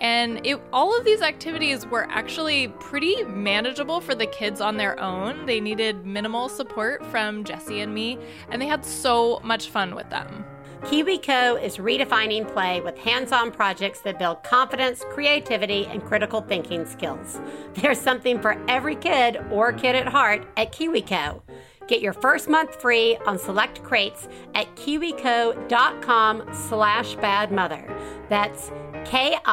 [0.00, 4.98] And it all of these activities were actually pretty manageable for the kids on their
[4.98, 5.46] own.
[5.46, 8.18] They needed minimal support from Jesse and me
[8.50, 10.44] and they had so much fun with them
[10.82, 16.86] KiwiCo is redefining play with hands on projects that build confidence, creativity, and critical thinking
[16.86, 17.38] skills.
[17.74, 21.42] There's something for every kid or kid at heart at KiwiCo.
[21.86, 27.98] Get your first month free on select crates at kiwico.com slash badmother.
[28.28, 28.70] That's
[29.04, 29.52] K-I-W-I-C-O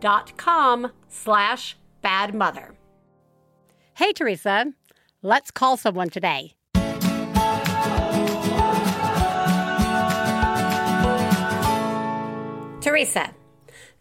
[0.00, 2.72] dot com slash badmother.
[3.94, 4.74] Hey, Theresa.
[5.22, 6.57] Let's call someone today.
[12.98, 13.32] Theresa,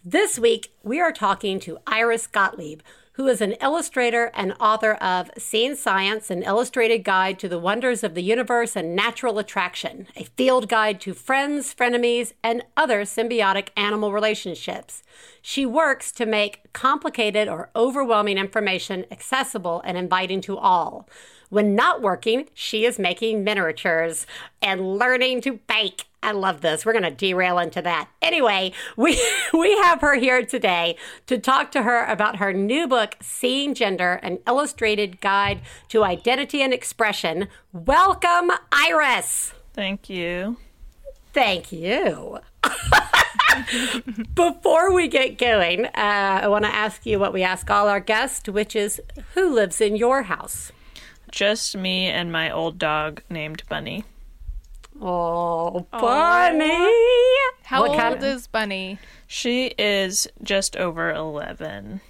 [0.03, 2.81] this week we are talking to Iris Gottlieb,
[3.11, 8.03] who is an illustrator and author of Seeing Science, an illustrated guide to the wonders
[8.03, 13.67] of the universe and natural attraction, a field guide to friends, frenemies, and other symbiotic
[13.77, 15.03] animal relationships.
[15.43, 21.07] She works to make complicated or overwhelming information accessible and inviting to all.
[21.49, 24.27] When not working, she is making miniatures
[24.61, 26.05] and learning to bake.
[26.21, 26.85] I love this.
[26.85, 28.09] We're going to derail into that.
[28.21, 29.21] Anyway, we
[29.53, 34.19] we have her here today to talk to her about her new book Seeing Gender:
[34.23, 37.47] An Illustrated Guide to Identity and Expression.
[37.71, 39.53] Welcome, Iris.
[39.73, 40.57] Thank you.
[41.33, 42.39] Thank you.
[44.35, 47.99] Before we get going, uh, I want to ask you what we ask all our
[47.99, 48.99] guests, which is
[49.33, 50.71] who lives in your house?
[51.31, 54.03] Just me and my old dog named Bunny.
[55.01, 56.93] Oh, Bunny.
[57.63, 58.97] How What old kind of- is Bunny?
[59.27, 62.01] She is just over 11.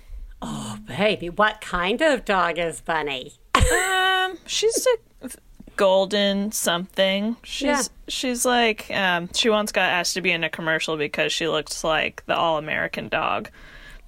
[0.41, 3.33] Oh, baby, what kind of dog is Bunny?
[3.55, 4.87] Um, she's
[5.23, 5.29] a
[5.75, 7.35] golden something.
[7.43, 7.81] She's Yeah.
[8.07, 11.83] she's like um she once got asked to be in a commercial because she looks
[11.83, 13.49] like the all-American dog.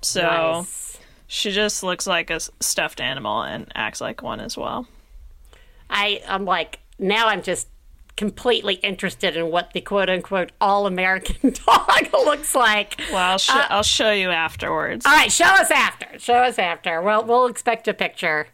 [0.01, 0.97] So Nice.
[1.27, 4.87] she just looks like a stuffed animal and acts like one as well.
[5.89, 7.67] I, I'm like, now I'm just
[8.17, 12.99] completely interested in what the quote unquote all American dog looks like.
[13.11, 15.05] Well, I'll, sh- uh, I'll show you afterwards.
[15.05, 16.19] All right, show us after.
[16.19, 17.01] Show us after.
[17.01, 18.47] Well, we'll expect a picture.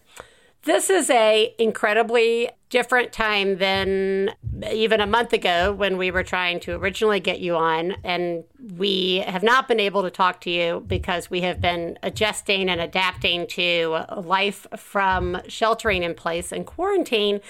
[0.66, 4.32] This is a incredibly different time than
[4.72, 8.44] even a month ago when we were trying to originally get you on and
[8.76, 12.82] we have not been able to talk to you because we have been adjusting and
[12.82, 17.42] adapting to life from sheltering in place and quarantine.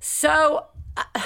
[0.00, 0.64] So
[0.96, 1.20] uh,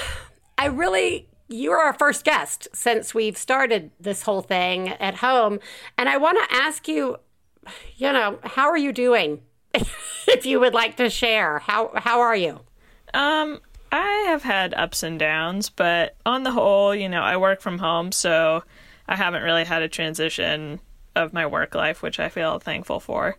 [0.57, 5.59] I really you're our first guest since we've started this whole thing at home
[5.97, 7.15] and I want to ask you
[7.95, 9.41] you know, how are you doing?
[10.27, 12.59] if you would like to share, how how are you?
[13.13, 13.59] Um,
[13.91, 17.79] I have had ups and downs, but on the whole, you know, I work from
[17.79, 18.63] home, so
[19.07, 20.79] I haven't really had a transition
[21.15, 23.37] of my work life, which I feel thankful for.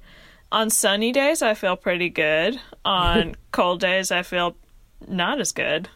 [0.52, 2.60] On sunny days, I feel pretty good.
[2.84, 4.56] On cold days, I feel
[5.06, 5.88] not as good.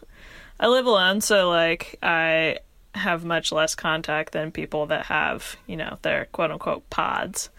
[0.61, 2.59] I live alone, so like I
[2.95, 7.51] have much less contact than people that have, you know, their quote unquote pods.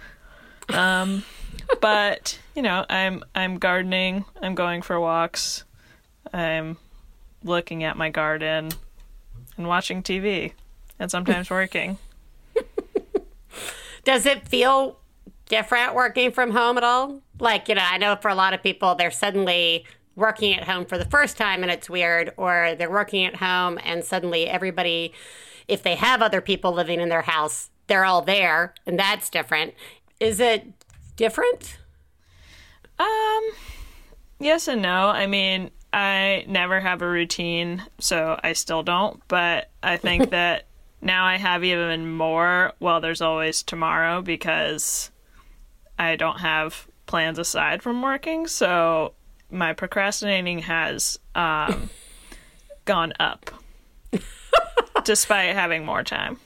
[0.70, 1.24] Um,
[1.82, 4.26] but you know, I'm I'm gardening.
[4.42, 5.64] I'm going for walks.
[6.34, 6.78] I'm
[7.44, 8.72] looking at my garden
[9.58, 10.54] and watching TV,
[11.00, 11.98] and sometimes working.
[14.04, 15.00] Does it feel
[15.50, 17.22] different working from home at all?
[17.40, 19.86] Like, you know, I know for a lot of people they're suddenly
[20.16, 23.78] working at home for the first time and it's weird or they're working at home
[23.84, 25.14] and suddenly everybody
[25.68, 29.74] if they have other people living in their house, they're all there and that's different.
[30.20, 30.68] Is it
[31.16, 31.78] different?
[33.00, 33.44] Um,
[34.40, 35.10] yes and no.
[35.10, 39.22] I mean, I never have a routine, so I still don't.
[39.28, 40.68] But I think that
[41.02, 42.74] now I have even more.
[42.80, 45.12] Well, there's always tomorrow because
[45.98, 48.48] I don't have plans aside from working.
[48.48, 49.14] So
[49.52, 51.90] my procrastinating has um,
[52.86, 53.52] gone up
[55.04, 56.40] despite having more time.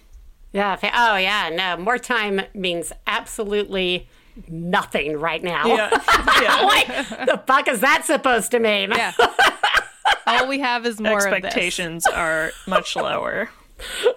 [0.51, 0.78] Yeah.
[0.95, 1.49] Oh, yeah.
[1.49, 4.07] No, more time means absolutely
[4.47, 5.65] nothing right now.
[5.65, 5.89] Yeah.
[6.41, 6.61] yeah.
[6.61, 6.87] like,
[7.25, 8.91] the fuck is that supposed to mean?
[8.91, 9.13] Yeah.
[10.27, 11.33] All we have is more of this.
[11.33, 13.49] Expectations are much lower.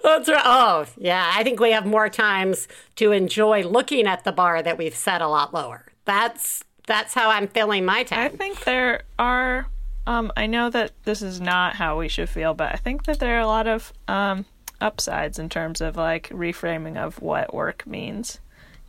[0.03, 0.41] That's right.
[0.43, 1.31] Oh, yeah.
[1.33, 2.67] I think we have more times
[2.97, 5.85] to enjoy looking at the bar that we've set a lot lower.
[6.05, 8.19] That's that's how I'm filling my time.
[8.19, 9.67] I think there are.
[10.05, 13.19] Um, I know that this is not how we should feel, but I think that
[13.19, 14.45] there are a lot of um,
[14.81, 18.39] upsides in terms of like reframing of what work means.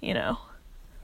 [0.01, 0.39] You know,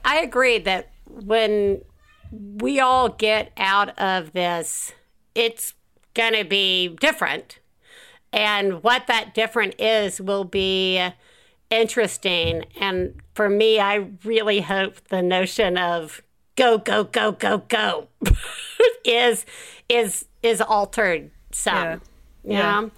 [0.05, 1.83] I agree that when
[2.31, 4.93] we all get out of this,
[5.35, 5.75] it's
[6.15, 7.59] going to be different.
[8.33, 11.05] And what that different is will be
[11.71, 12.65] interesting.
[12.81, 16.23] And for me, I really hope the notion of
[16.57, 18.09] go, go, go, go, go
[19.05, 19.47] is
[19.89, 22.01] is is altered some.
[22.45, 22.83] Yeah.
[22.83, 22.89] Yeah.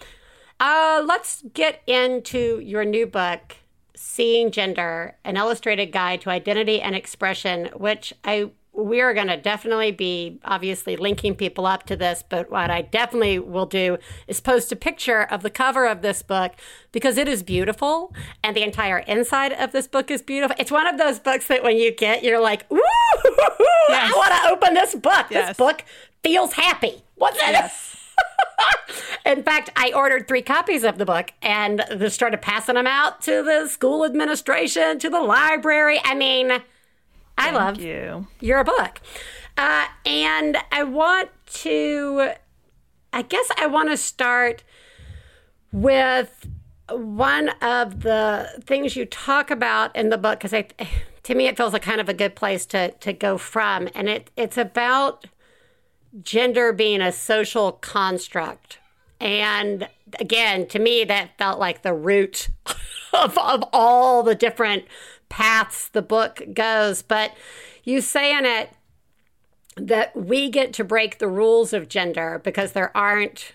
[0.61, 3.57] Uh, let's get into your new book,
[3.95, 9.93] Seeing Gender, an illustrated guide to identity and expression, which I we're going to definitely
[9.93, 14.73] be obviously linking people up to this, but what I definitely will do is post
[14.73, 16.53] a picture of the cover of this book
[16.91, 20.57] because it is beautiful and the entire inside of this book is beautiful.
[20.59, 22.81] It's one of those books that when you get, you're like, ooh,
[23.91, 25.27] I want to open this book.
[25.31, 25.49] Yes.
[25.49, 25.85] This book
[26.23, 27.03] feels happy.
[27.17, 27.92] What's it?
[29.27, 33.23] In fact, I ordered three copies of the book and just started passing them out
[33.23, 36.01] to the school administration, to the library.
[36.05, 36.53] I mean,
[37.39, 38.27] I love you.
[38.41, 39.01] your book.
[39.57, 42.33] Uh, and I want to,
[43.13, 44.65] I guess I want to start
[45.73, 46.47] with
[46.91, 50.53] one of the things you talk about in the book because
[51.23, 54.09] to me, it feels like kind of a good place to to go from, and
[54.09, 55.27] it it's about
[56.21, 58.79] gender being a social construct.
[59.21, 59.89] And
[60.19, 62.49] again, to me, that felt like the root
[63.13, 64.85] of, of all the different
[65.29, 67.03] paths the book goes.
[67.03, 67.33] But
[67.85, 68.71] you say in it
[69.77, 73.53] that we get to break the rules of gender because there aren't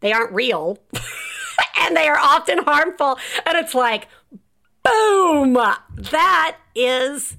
[0.00, 0.78] they aren't real
[1.78, 4.08] and they are often harmful and it's like
[4.82, 7.36] boom that is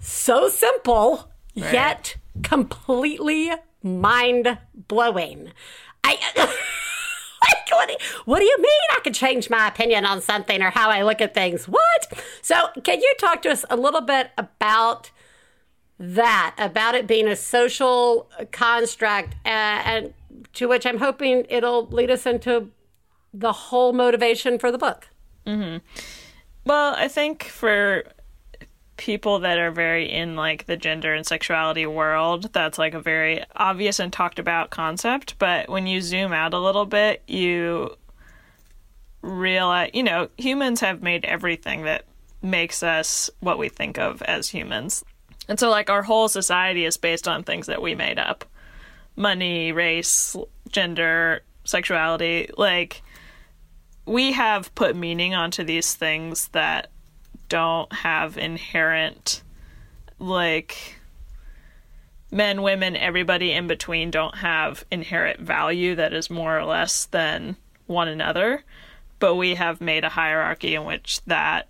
[0.00, 3.52] so simple yet completely
[3.88, 5.52] mind blowing
[6.04, 6.16] i
[8.24, 11.20] what do, you mean i could change my opinion on something or how i look
[11.20, 11.66] at things?
[11.66, 12.12] What?
[12.42, 15.10] So can you talk to us a little bit about
[15.98, 20.14] that about it being a social construct uh, and
[20.52, 22.70] to which i'm hoping it'll lead us into
[23.34, 25.08] the whole motivation for the book?
[26.64, 28.04] Well, I think for
[28.98, 33.42] people that are very in like the gender and sexuality world, that's like a very
[33.56, 35.38] obvious and talked about concept.
[35.38, 37.96] But when you zoom out a little bit, you
[39.22, 42.04] realize, you know, humans have made everything that
[42.42, 45.04] makes us what we think of as humans.
[45.48, 48.44] And so, like, our whole society is based on things that we made up
[49.16, 50.36] money, race,
[50.70, 52.50] gender, sexuality.
[52.56, 53.02] Like,
[54.06, 56.90] we have put meaning onto these things that
[57.48, 59.42] don't have inherent
[60.18, 60.96] like
[62.30, 67.56] men women everybody in between don't have inherent value that is more or less than
[67.86, 68.62] one another.
[69.18, 71.68] But we have made a hierarchy in which that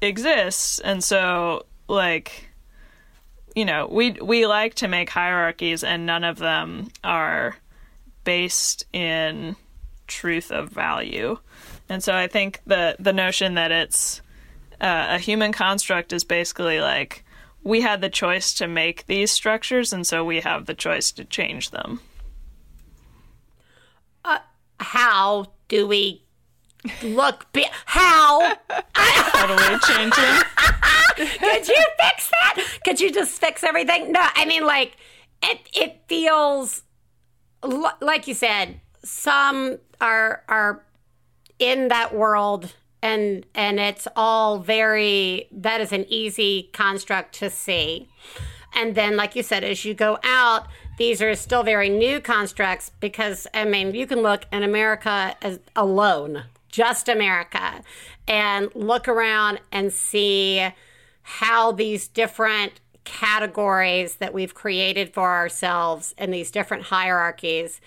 [0.00, 0.78] exists.
[0.78, 2.50] And so like
[3.54, 7.56] you know we we like to make hierarchies and none of them are
[8.24, 9.56] based in
[10.06, 11.38] truth of value.
[11.88, 14.20] And so I think the the notion that it's
[14.80, 17.24] uh, a human construct is basically like
[17.62, 21.24] we had the choice to make these structures, and so we have the choice to
[21.24, 22.00] change them.
[24.78, 26.22] how do we
[27.02, 28.54] look be- how
[28.94, 30.42] How do we change them?
[31.16, 34.96] could you fix that could you just fix everything no i mean like
[35.42, 36.82] it it feels
[38.00, 40.84] like you said some are are
[41.58, 48.08] in that world and and it's all very that is an easy construct to see
[48.74, 50.66] and then like you said as you go out
[50.98, 55.36] these are still very new constructs because i mean you can look in america
[55.74, 57.82] alone just america
[58.26, 60.66] and look around and see
[61.22, 67.80] how these different categories that we've created for ourselves and these different hierarchies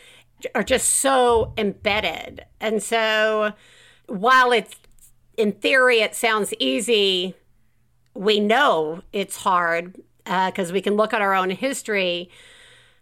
[0.55, 2.45] are just so embedded.
[2.60, 3.53] And so
[4.07, 4.76] while it's
[5.40, 7.34] in theory it sounds easy,
[8.14, 12.30] we know it's hard uh, because we can look at our own history.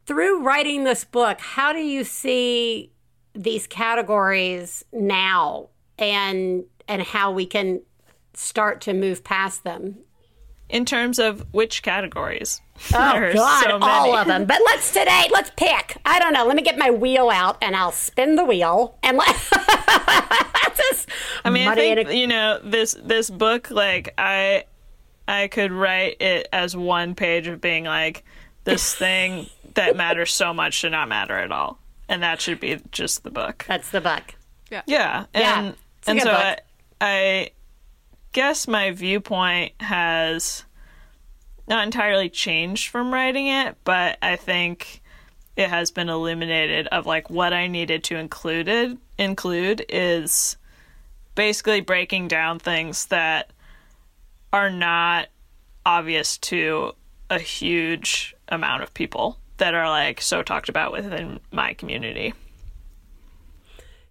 [0.05, 2.91] Through writing this book, how do you see
[3.33, 7.81] these categories now and and how we can
[8.35, 9.97] start to move past them?
[10.70, 12.61] In terms of which categories?
[12.93, 14.18] Oh There God, so all many.
[14.18, 14.45] of them.
[14.45, 15.97] But let's today, let's pick.
[16.05, 16.45] I don't know.
[16.45, 19.36] Let me get my wheel out and I'll spin the wheel and let.
[20.78, 21.09] just
[21.43, 23.72] I mean, I muddy think it- you know this this book.
[23.72, 24.65] Like, I
[25.28, 28.24] I could write it as one page of being like
[28.63, 32.80] this thing that matters so much should not matter at all, and that should be
[32.91, 33.65] just the book.
[33.68, 34.36] That's the book.
[34.70, 35.68] Yeah, Yeah, and
[35.99, 36.41] it's a and good so book.
[36.41, 36.59] I,
[37.01, 37.49] I
[38.38, 40.63] guess my viewpoint has
[41.67, 45.01] not entirely changed from writing it, but I think
[45.55, 50.55] it has been illuminated of like what I needed to included include is
[51.33, 53.49] basically breaking down things that
[54.53, 55.29] are not
[55.83, 56.91] obvious to
[57.31, 62.35] a huge amount of people that are like so talked about within my community.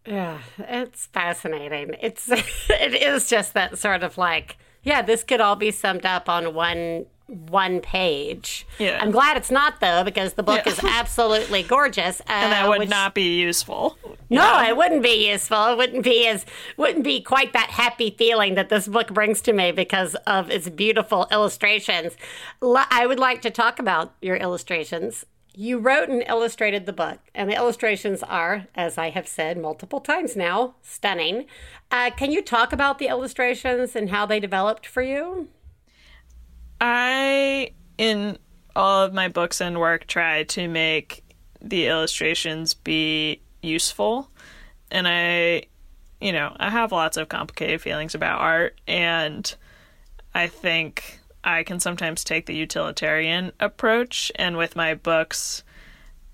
[0.07, 1.95] Yeah, it's fascinating.
[2.01, 2.29] It's
[2.71, 6.55] it is just that sort of like, yeah, this could all be summed up on
[6.55, 8.65] one one page.
[8.79, 9.01] Yeah.
[9.03, 10.73] I'm glad it's not though, because the book Yeah.
[10.73, 12.21] is absolutely gorgeous.
[12.21, 13.99] Uh, and that would which- not be useful.
[14.31, 15.73] No, it wouldn't be useful.
[15.73, 16.47] It wouldn't be as
[16.77, 20.69] wouldn't be quite that happy feeling that this book brings to me because of its
[20.69, 22.17] beautiful illustrations.
[22.63, 25.25] I would like to talk about your illustrations.
[25.59, 30.01] You wrote and illustrated the book, and the illustrations are, as I have said multiple
[30.03, 31.47] times now, stunning.
[31.91, 35.49] Uh, can you talk about the illustrations and how they developed for you?
[36.79, 38.37] I, in
[38.77, 41.25] all of my books and work, try to make
[41.63, 44.31] the illustrations be useful.
[44.91, 45.63] And I,
[46.21, 49.55] you know, I have lots of complicated feelings about art, and
[50.35, 54.32] I think I can sometimes take the utilitarian approach.
[54.34, 55.62] And with my books,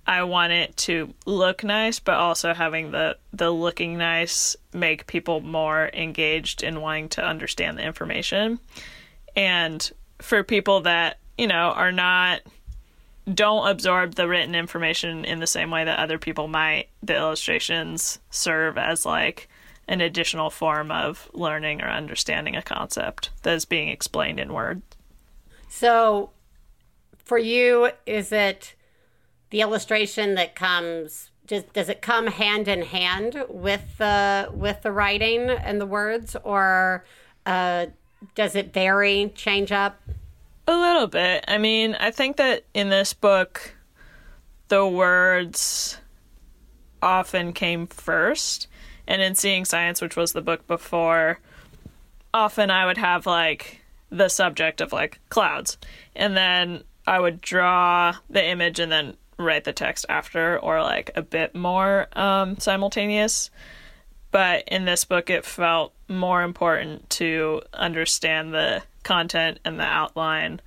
[0.06, 5.40] I want it to look nice, but also having the the looking nice make people
[5.42, 8.58] more engaged in wanting to understand the information.
[9.36, 9.88] And
[10.18, 12.40] for people that, you know, are not
[13.32, 18.18] don't absorb the written information in the same way that other people might, the illustrations
[18.30, 19.48] serve as like
[19.86, 24.82] an additional form of learning or understanding a concept that is being explained in words.
[25.75, 26.33] So,
[27.16, 28.75] for you, is it
[29.49, 31.31] the illustration that comes?
[31.47, 36.37] Does, does it come hand in hand with the with the writing and the words,
[36.45, 37.07] or
[37.47, 37.87] uh,
[38.35, 39.99] does it vary, change up?
[40.68, 41.43] A little bit.
[41.49, 43.75] I mean, I think that in this book,
[44.68, 45.97] the words
[47.01, 48.68] often came first.
[49.09, 51.41] And in Seeing Science, which was the book before,
[52.35, 53.82] often I would have like
[54.12, 55.78] the subject of like clouds.
[56.14, 61.10] And then I would draw the image and then write the text after, or like
[61.16, 63.50] a bit more um, simultaneous.
[64.30, 70.60] But in this book, it felt more important to understand the content and the outline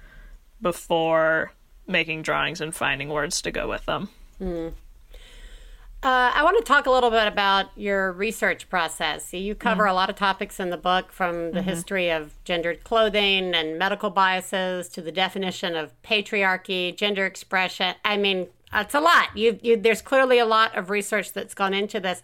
[0.61, 1.51] before
[1.87, 4.09] making drawings and finding words to go with them.
[6.05, 9.27] Uh, I want to talk a little bit about your research process.
[9.27, 12.83] So you cover a lot of topics in the book, from the history of gendered
[12.83, 17.95] clothing and medical biases to the definition of patriarchy, gender expression.
[18.05, 19.35] I mean, it's a lot.
[19.35, 22.21] You, you, there's clearly a lot of research that's gone into this.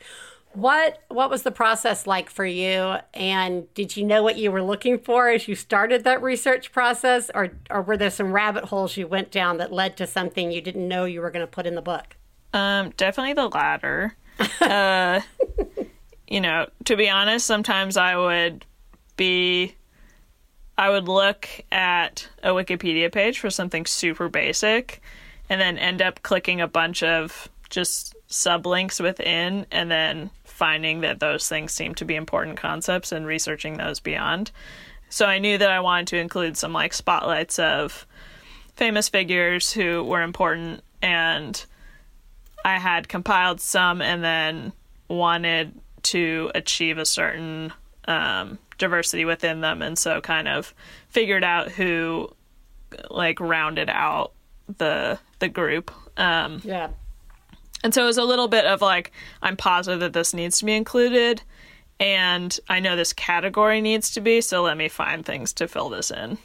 [0.54, 2.98] What what was the process like for you?
[3.16, 7.32] And did you know what you were looking for as you started that research process,
[7.34, 10.62] or or were there some rabbit holes you went down that led to something you
[10.62, 12.16] didn't know you were going to put in the book?
[12.54, 14.16] Um, definitely the latter.
[14.62, 15.22] uh,
[16.28, 18.66] you know, to be honest, sometimes I would
[19.18, 19.76] be,
[20.78, 25.02] I would look at a Wikipedia page for something super basic,
[25.50, 31.20] and then end up clicking a bunch of just sublinks within, and then finding that
[31.20, 34.52] those things seem to be important concepts and researching those beyond.
[35.10, 38.06] So I knew that I wanted to include some like spotlights of
[38.76, 41.66] famous figures who were important and
[42.64, 44.74] I had compiled some and then
[45.08, 47.74] wanted to achieve a certain
[48.06, 50.74] um, diversity within them, and so kind of
[51.10, 52.30] figured out who
[53.10, 54.32] like rounded out
[54.78, 55.92] the the group.
[56.18, 56.90] Um, Yeah.
[57.84, 60.66] and so it was a little bit of like I'm positive that this needs to
[60.66, 61.42] be included,
[62.00, 65.90] and I know this category needs to be, so let me find things to fill
[65.90, 66.38] this in.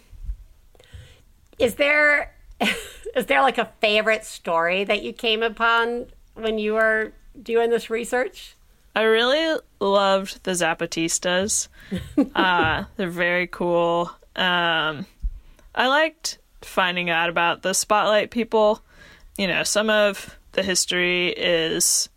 [1.59, 2.35] Is there
[3.17, 7.91] is there like a favorite story that you came upon when you were doing this
[7.91, 8.57] research?
[8.95, 11.69] I really loved the Zapatistas.
[12.35, 14.11] uh, they're very cool.
[14.35, 15.07] Um,
[15.75, 18.83] I liked finding out about the spotlight people.
[19.37, 22.09] You know, some of the history is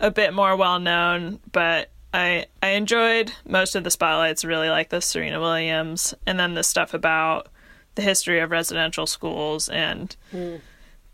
[0.00, 4.44] a bit more well known, but I I enjoyed most of the spotlights.
[4.44, 7.48] Really like the Serena Williams, and then the stuff about
[7.94, 10.60] the history of residential schools and mm.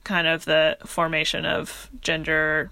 [0.04, 2.70] kind of the formation of gender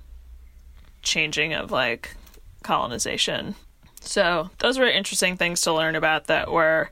[1.03, 2.17] changing of like
[2.63, 3.55] colonization.
[4.01, 6.91] So those were interesting things to learn about that were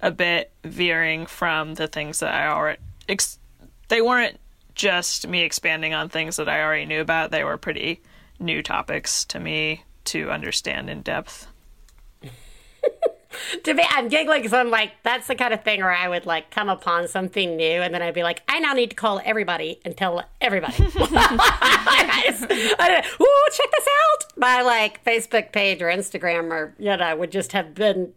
[0.00, 2.80] a bit veering from the things that I already.
[3.08, 3.38] Ex-
[3.88, 4.38] they weren't
[4.74, 7.30] just me expanding on things that I already knew about.
[7.30, 8.00] They were pretty
[8.38, 11.46] new topics to me to understand in depth.
[13.64, 16.26] To me, I'm giggling because I'm like, that's the kind of thing where I would
[16.26, 19.20] like come upon something new, and then I'd be like, I now need to call
[19.24, 20.74] everybody and tell everybody.
[20.78, 24.32] I just, I, Ooh, check this out!
[24.38, 28.12] My like Facebook page or Instagram or you know would just have been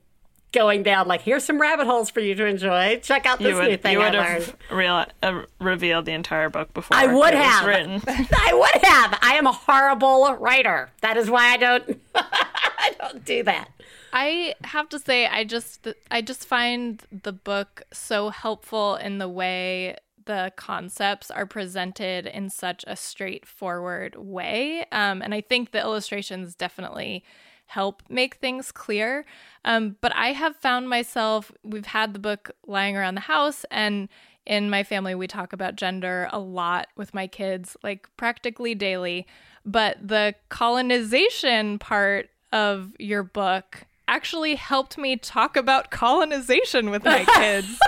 [0.51, 2.97] going down like, here's some rabbit holes for you to enjoy.
[3.03, 4.43] Check out this You new thing you I would learned.
[4.45, 7.65] have real, uh, revealed the entire book before I would it was have.
[7.67, 8.01] written.
[8.07, 9.19] I would have.
[9.21, 10.91] I am a horrible writer.
[11.01, 12.01] That is why I don't.
[12.15, 13.67] I don't do that.
[14.13, 19.29] I have to say I just I just find the book so helpful in the
[19.29, 24.85] way the concepts are presented in such a straightforward way.
[24.91, 27.23] Um, and I think the illustrations definitely
[27.67, 29.25] help make things clear.
[29.63, 34.07] Um, but I have found myself, we've had the book lying around the house, and
[34.45, 39.25] in my family, we talk about gender a lot with my kids, like practically daily.
[39.65, 47.25] But the colonization part of your book actually helped me talk about colonization with my
[47.35, 47.79] kids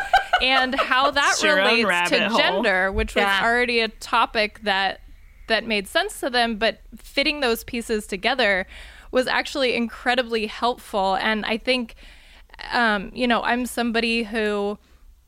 [0.42, 2.38] and how that your relates to hole.
[2.38, 5.02] gender, which was already a topic that
[5.48, 8.68] that made sense to them, but fitting those pieces together
[9.12, 11.16] was actually incredibly helpful.
[11.16, 11.96] And I think,
[12.74, 14.78] um, you know, I'm somebody who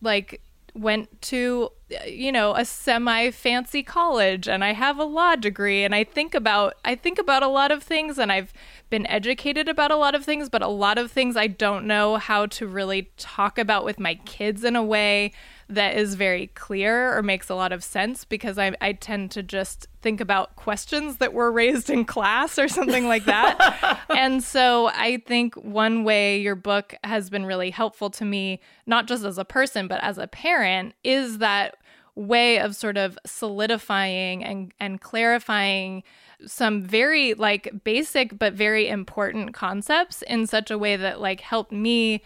[0.02, 0.42] like
[0.76, 1.70] went to
[2.05, 6.36] you know a semi fancy college and I have a law degree and I think
[6.36, 8.53] about I think about a lot of things and I've
[8.89, 12.17] been educated about a lot of things but a lot of things I don't know
[12.17, 15.32] how to really talk about with my kids in a way
[15.70, 19.43] that is very clear or makes a lot of sense because I, I tend to
[19.43, 23.99] just think about questions that were raised in class or something like that.
[24.09, 29.07] and so I think one way your book has been really helpful to me, not
[29.07, 31.78] just as a person, but as a parent, is that
[32.15, 36.03] way of sort of solidifying and, and clarifying
[36.45, 41.72] some very like basic but very important concepts in such a way that like helped
[41.72, 42.22] me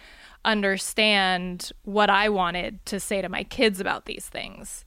[0.45, 4.85] understand what I wanted to say to my kids about these things.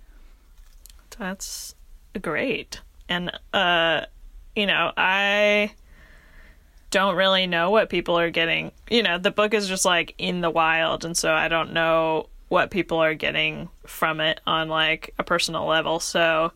[1.18, 1.74] That's
[2.20, 2.80] great.
[3.08, 4.02] And uh
[4.54, 5.72] you know, I
[6.90, 8.72] don't really know what people are getting.
[8.88, 12.28] You know, the book is just like in the wild and so I don't know
[12.48, 16.00] what people are getting from it on like a personal level.
[16.00, 16.52] So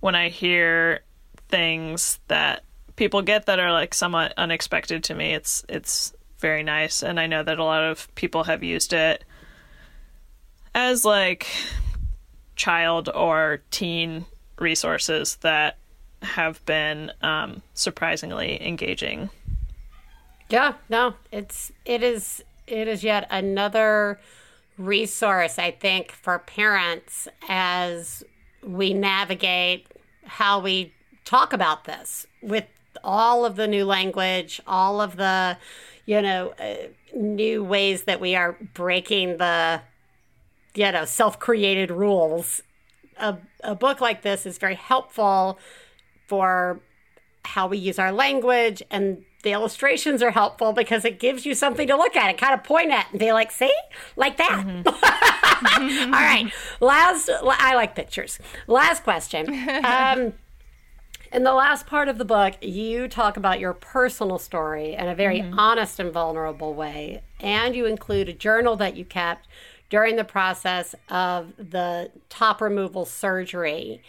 [0.00, 1.00] when I hear
[1.48, 2.64] things that
[2.96, 7.26] people get that are like somewhat unexpected to me, it's it's very nice and I
[7.26, 9.24] know that a lot of people have used it
[10.74, 11.46] as like
[12.54, 14.26] child or teen
[14.58, 15.78] resources that
[16.22, 19.30] have been um, surprisingly engaging.
[20.48, 24.20] Yeah, no, it's it is it is yet another
[24.78, 28.22] resource I think for parents as
[28.62, 29.86] we navigate
[30.24, 30.92] how we
[31.24, 32.66] talk about this with
[33.02, 35.56] all of the new language, all of the
[36.06, 39.82] you know uh, new ways that we are breaking the
[40.74, 42.62] you know self-created rules.
[43.18, 45.58] A a book like this is very helpful
[46.26, 46.80] for
[47.44, 51.86] how we use our language and the illustrations are helpful because it gives you something
[51.86, 53.72] to look at and kind of point at and be like, see,
[54.16, 54.64] like that.
[56.06, 56.52] All right.
[56.80, 58.40] Last, I like pictures.
[58.66, 59.46] Last question.
[59.86, 60.32] Um,
[61.32, 65.14] in the last part of the book, you talk about your personal story in a
[65.14, 65.58] very mm-hmm.
[65.58, 67.22] honest and vulnerable way.
[67.40, 69.48] And you include a journal that you kept
[69.88, 74.02] during the process of the top removal surgery.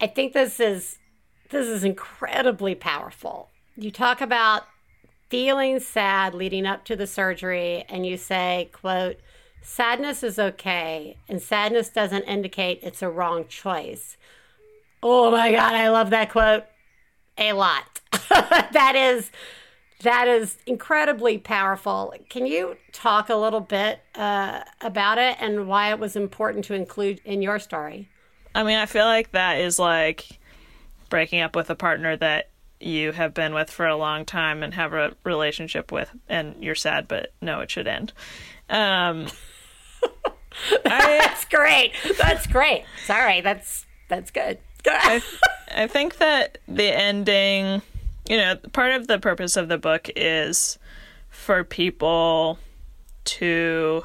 [0.00, 0.98] I think this is
[1.50, 3.48] this is incredibly powerful.
[3.74, 4.64] You talk about
[5.30, 9.16] feeling sad leading up to the surgery and you say, quote,
[9.62, 14.16] sadness is okay and sadness doesn't indicate it's a wrong choice.
[15.02, 16.64] Oh my god, I love that quote
[17.36, 18.00] a lot.
[18.30, 19.30] that is
[20.02, 22.14] that is incredibly powerful.
[22.28, 26.74] Can you talk a little bit uh, about it and why it was important to
[26.74, 28.08] include in your story?
[28.54, 30.38] I mean, I feel like that is like
[31.10, 34.72] breaking up with a partner that you have been with for a long time and
[34.74, 38.12] have a relationship with, and you're sad, but no, it should end.
[38.70, 39.26] Um,
[40.84, 41.92] I, That's great.
[42.18, 42.84] That's great.
[43.04, 44.58] Sorry, that's that's good.
[44.86, 45.22] I,
[45.74, 47.82] I think that the ending,
[48.28, 50.78] you know, part of the purpose of the book is
[51.30, 52.58] for people
[53.24, 54.04] to.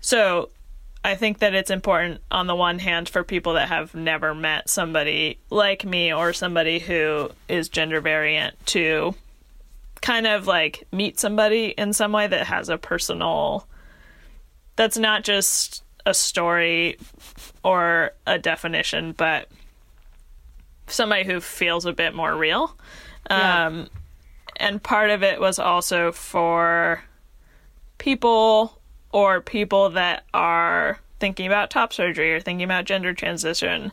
[0.00, 0.50] So,
[1.04, 4.68] I think that it's important on the one hand for people that have never met
[4.68, 9.14] somebody like me or somebody who is gender variant to
[10.00, 13.66] kind of like meet somebody in some way that has a personal
[14.76, 16.96] that's not just a story
[17.64, 19.48] or a definition, but
[20.86, 22.76] somebody who feels a bit more real.
[23.30, 23.66] Yeah.
[23.66, 23.88] Um,
[24.56, 27.02] and part of it was also for
[27.98, 28.80] people
[29.12, 33.92] or people that are thinking about top surgery or thinking about gender transition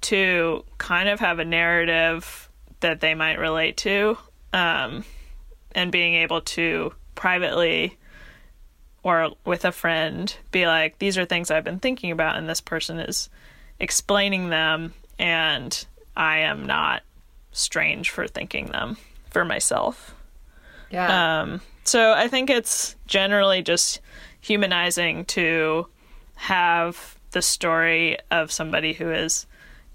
[0.00, 2.48] to kind of have a narrative
[2.80, 4.16] that they might relate to
[4.52, 5.04] um,
[5.72, 7.98] and being able to privately
[9.04, 12.60] or with a friend be like these are things i've been thinking about and this
[12.60, 13.28] person is
[13.78, 15.86] explaining them and
[16.16, 17.02] i am not
[17.52, 18.96] strange for thinking them
[19.30, 20.14] for myself
[20.90, 21.42] Yeah.
[21.42, 24.00] um So I think it's generally just
[24.40, 25.86] humanizing to
[26.36, 29.46] have the story of somebody who is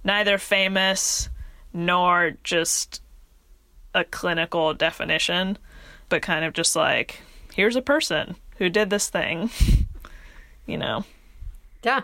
[0.03, 1.29] neither famous
[1.73, 3.01] nor just
[3.95, 5.57] a clinical definition,
[6.09, 7.21] but kind of just like,
[7.55, 9.49] here's a person who did this thing,
[10.67, 11.03] you know?
[11.81, 12.01] Yeah.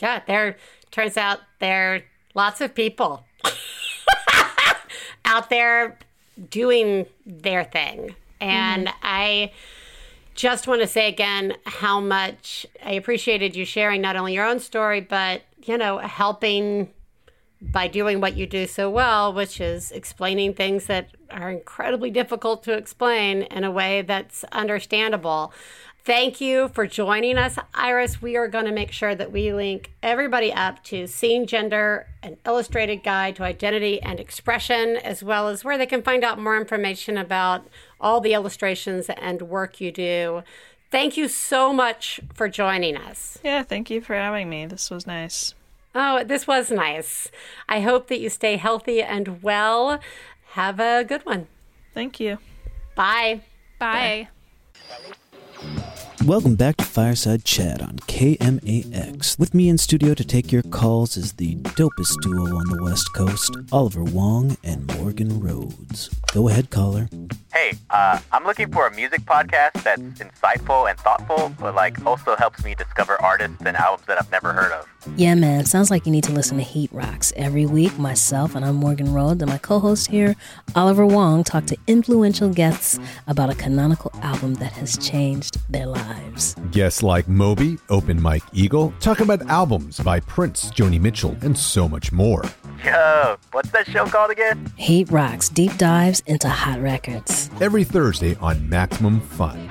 [0.00, 0.22] Yeah.
[0.26, 0.56] There
[0.90, 2.00] turns out there are
[2.34, 3.24] lots of people
[5.24, 5.98] out there
[6.48, 8.14] doing their thing.
[8.40, 8.96] And mm-hmm.
[9.02, 9.52] I
[10.34, 14.60] just want to say again how much I appreciated you sharing not only your own
[14.60, 16.88] story, but, you know, helping
[17.72, 22.62] by doing what you do so well, which is explaining things that are incredibly difficult
[22.64, 25.52] to explain in a way that's understandable.
[26.04, 28.20] Thank you for joining us, Iris.
[28.20, 32.36] We are going to make sure that we link everybody up to Seeing Gender, an
[32.44, 36.58] illustrated guide to identity and expression, as well as where they can find out more
[36.58, 37.66] information about
[37.98, 40.42] all the illustrations and work you do.
[40.90, 43.38] Thank you so much for joining us.
[43.42, 44.66] Yeah, thank you for having me.
[44.66, 45.54] This was nice.
[45.94, 47.28] Oh, this was nice.
[47.68, 50.00] I hope that you stay healthy and well.
[50.52, 51.46] Have a good one.
[51.92, 52.38] Thank you.
[52.96, 53.42] Bye.
[53.78, 54.28] Bye.
[56.26, 59.38] Welcome back to Fireside Chat on KMAX.
[59.38, 63.12] With me in studio to take your calls is the dopest duo on the West
[63.14, 66.08] Coast, Oliver Wong and Morgan Rhodes.
[66.32, 67.08] Go ahead, caller.
[67.54, 72.34] Hey, uh, I'm looking for a music podcast that's insightful and thoughtful, but like also
[72.34, 74.88] helps me discover artists and albums that I've never heard of.
[75.16, 75.64] Yeah, man.
[75.64, 77.32] Sounds like you need to listen to Heat Rocks.
[77.36, 80.34] Every week, myself and I'm Morgan Rhodes and my co host here,
[80.74, 82.98] Oliver Wong, talk to influential guests
[83.28, 86.56] about a canonical album that has changed their lives.
[86.72, 91.88] Guests like Moby, Open Mike Eagle, talk about albums by Prince, Joni Mitchell, and so
[91.88, 92.42] much more.
[92.84, 94.70] Yo, what's that show called again?
[94.76, 97.48] Heat Rocks deep dives into hot records.
[97.58, 99.70] Every Thursday on Maximum Fun.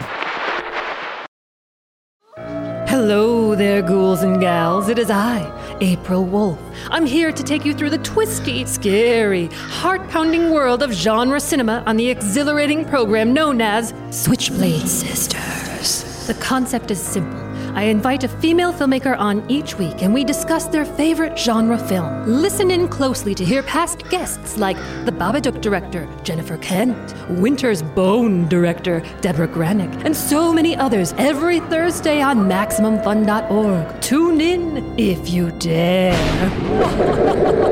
[2.88, 4.90] Hello there, ghouls and gals.
[4.90, 6.60] It is I, April Wolf.
[6.90, 11.84] I'm here to take you through the twisty, scary, heart pounding world of genre cinema
[11.86, 16.26] on the exhilarating program known as Switchblade Sisters.
[16.26, 17.53] The concept is simple.
[17.76, 22.26] I invite a female filmmaker on each week and we discuss their favorite genre film.
[22.28, 28.48] Listen in closely to hear past guests like the Babadook director, Jennifer Kent, Winter's Bone
[28.48, 34.02] director, Deborah Granik, and so many others every Thursday on MaximumFun.org.
[34.02, 36.14] Tune in if you dare.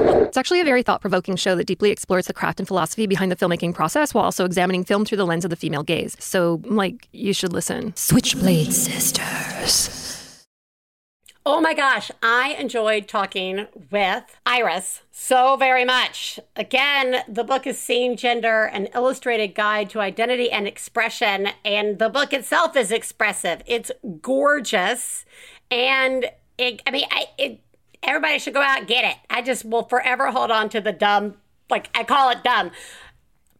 [0.31, 3.33] It's actually a very thought provoking show that deeply explores the craft and philosophy behind
[3.33, 6.15] the filmmaking process while also examining film through the lens of the female gaze.
[6.21, 7.93] So, like, you should listen.
[7.97, 9.90] Switchblade Sisters.
[11.43, 16.39] Oh my gosh, I enjoyed talking with Iris so very much.
[16.55, 22.09] Again, the book is Seeing Gender, an illustrated guide to identity and expression, and the
[22.09, 23.63] book itself is expressive.
[23.65, 23.89] It's
[24.21, 25.25] gorgeous,
[25.71, 26.25] and
[26.59, 27.59] it, I mean, I, it,
[28.03, 29.17] everybody should go out and get it.
[29.27, 31.37] I just will forever hold on to the dumb,
[31.71, 32.69] like I call it dumb,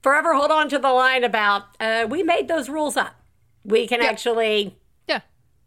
[0.04, 3.16] forever hold on to the line about uh, we made those rules up.
[3.64, 4.70] We can actually Yeah.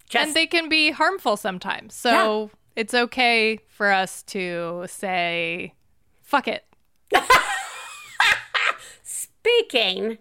[0.09, 1.95] Just- and they can be harmful sometimes.
[1.95, 5.75] So it's okay for us to say,
[6.23, 6.65] fuck it.
[9.03, 10.19] Speaking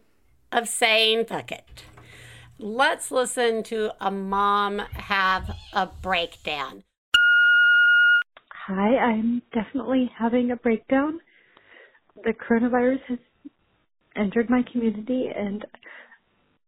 [0.51, 1.83] of saying fuck it,
[2.59, 6.83] let's listen to a mom have a breakdown.
[8.67, 11.19] Hi, I'm definitely having a breakdown.
[12.23, 13.19] The coronavirus has
[14.15, 15.65] entered my community, and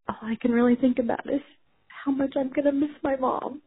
[0.10, 1.42] all I can really think about is
[2.06, 3.62] how much I'm going to miss my mom.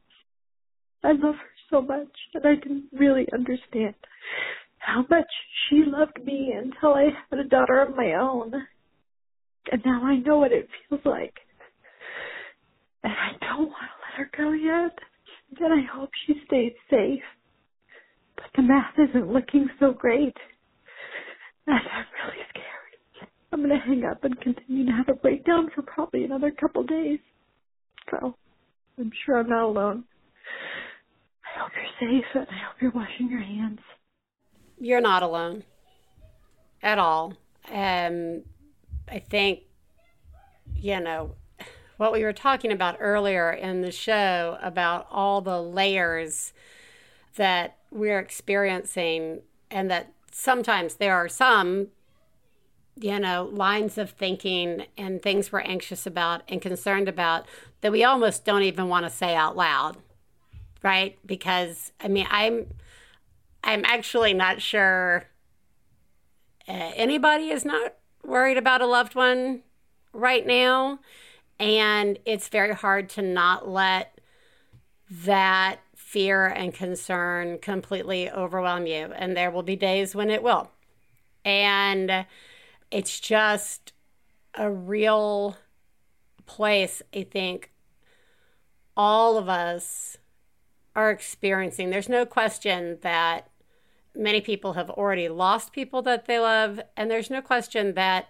[1.04, 3.94] I love her so much, and I didn't really understand
[4.78, 5.26] how much
[5.68, 8.52] she loved me until I had a daughter of my own.
[9.70, 11.34] And now I know what it feels like.
[13.04, 14.98] And I don't want to let her go yet.
[15.60, 17.22] And I hope she stays safe
[18.38, 20.36] but the math isn't looking so great.
[21.66, 23.30] And I'm really scared.
[23.52, 27.18] I'm gonna hang up and continue to have a breakdown for probably another couple days.
[28.10, 28.34] So
[28.98, 30.04] I'm sure I'm not alone.
[31.44, 33.80] I hope you're safe and I hope you're washing your hands.
[34.78, 35.64] You're not alone
[36.82, 37.34] at all.
[37.70, 38.42] Um,
[39.10, 39.60] I think,
[40.76, 41.34] you know,
[41.96, 46.52] what we were talking about earlier in the show about all the layers
[47.36, 49.40] that we're experiencing,
[49.70, 51.88] and that sometimes there are some,
[53.00, 57.46] you know, lines of thinking and things we're anxious about and concerned about
[57.80, 59.96] that we almost don't even want to say out loud,
[60.82, 61.18] right?
[61.24, 62.66] Because I mean, I'm,
[63.62, 65.26] I'm actually not sure
[66.66, 67.94] uh, anybody is not
[68.24, 69.62] worried about a loved one
[70.12, 70.98] right now.
[71.58, 74.18] And it's very hard to not let
[75.24, 79.12] that fear and concern completely overwhelm you.
[79.16, 80.70] And there will be days when it will.
[81.44, 82.26] And
[82.90, 83.92] it's just
[84.54, 85.56] a real
[86.46, 87.70] place, I think,
[88.96, 90.16] all of us
[90.96, 91.90] are experiencing.
[91.90, 93.48] There's no question that
[94.14, 98.28] many people have already lost people that they love, and there's no question that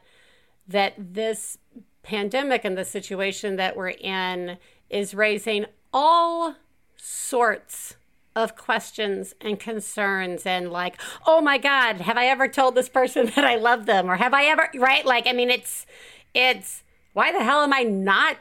[0.66, 1.56] that this
[2.02, 4.58] pandemic and the situation that we're in
[4.90, 5.64] is raising
[5.94, 6.54] all
[6.96, 7.96] sorts
[8.38, 13.26] of questions and concerns and like, oh my God, have I ever told this person
[13.34, 14.10] that I love them?
[14.10, 15.04] Or have I ever, right?
[15.04, 15.86] Like, I mean, it's,
[16.34, 16.82] it's,
[17.12, 18.36] why the hell am I not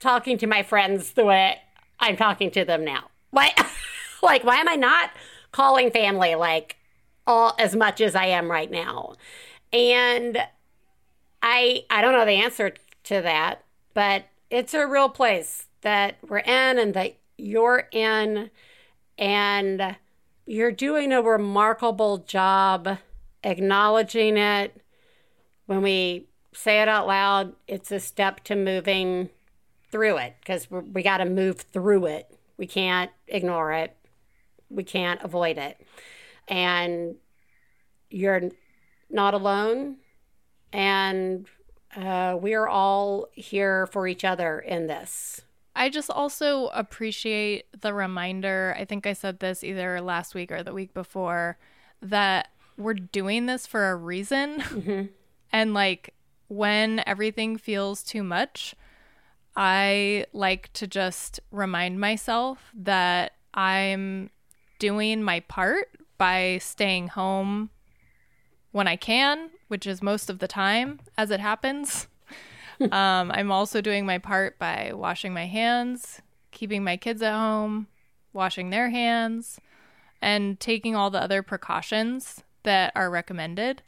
[0.00, 1.58] talking to my friends the way
[2.00, 3.10] I'm talking to them now?
[3.30, 3.52] Why,
[4.22, 5.10] like, why am I not
[5.52, 6.76] calling family like
[7.26, 9.14] all as much as I am right now?
[9.72, 10.38] And
[11.42, 12.72] I, I don't know the answer
[13.04, 18.50] to that, but it's a real place that we're in and that you're in
[19.18, 19.96] and
[20.46, 22.98] you're doing a remarkable job
[23.42, 24.80] acknowledging it.
[25.66, 29.30] When we say it out loud, it's a step to moving
[29.90, 32.36] through it because we got to move through it.
[32.56, 33.96] We can't ignore it,
[34.68, 35.80] we can't avoid it.
[36.48, 37.16] And
[38.10, 38.50] you're
[39.10, 39.96] not alone.
[40.72, 41.46] And
[41.96, 45.42] uh, we're all here for each other in this.
[45.76, 48.74] I just also appreciate the reminder.
[48.78, 51.58] I think I said this either last week or the week before
[52.00, 54.60] that we're doing this for a reason.
[54.60, 55.02] Mm-hmm.
[55.52, 56.12] And like
[56.48, 58.74] when everything feels too much,
[59.54, 64.30] I like to just remind myself that I'm
[64.80, 67.70] doing my part by staying home
[68.72, 72.08] when I can, which is most of the time as it happens.
[72.92, 76.20] um, I'm also doing my part by washing my hands,
[76.50, 77.86] keeping my kids at home,
[78.32, 79.60] washing their hands,
[80.20, 83.82] and taking all the other precautions that are recommended.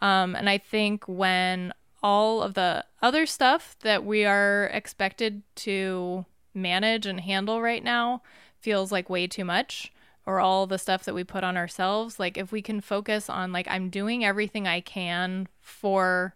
[0.00, 1.72] Um, and I think when
[2.02, 8.22] all of the other stuff that we are expected to manage and handle right now
[8.60, 9.92] feels like way too much,
[10.26, 13.52] or all the stuff that we put on ourselves, like if we can focus on,
[13.52, 16.34] like, I'm doing everything I can for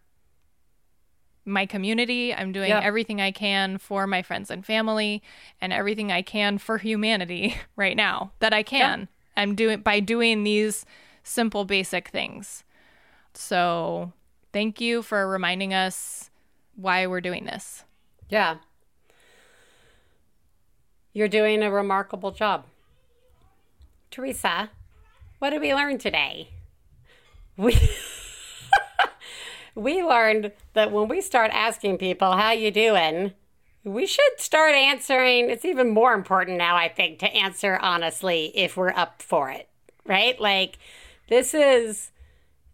[1.45, 2.35] my community.
[2.35, 2.81] I'm doing Yeah.
[2.83, 5.23] everything I can for my friends and family
[5.61, 9.09] and everything I can for humanity right now that I can.
[9.37, 10.85] I'm doing by doing these
[11.23, 12.65] simple basic things.
[13.35, 14.13] So,
[14.53, 16.31] thank you for reminding us
[16.75, 17.85] why we're doing this.
[18.29, 18.57] Yeah.
[21.13, 22.67] You're doing a remarkable job.
[24.11, 24.71] Theresa,
[25.39, 26.51] what did we learn today?
[27.57, 27.77] We
[29.81, 33.33] we learned that when we start asking people how you doing,
[33.83, 35.49] we should start answering.
[35.49, 39.69] It's even more important now, I think, to answer honestly if we're up for it.
[40.05, 40.39] Right?
[40.39, 40.79] Like
[41.29, 42.11] this is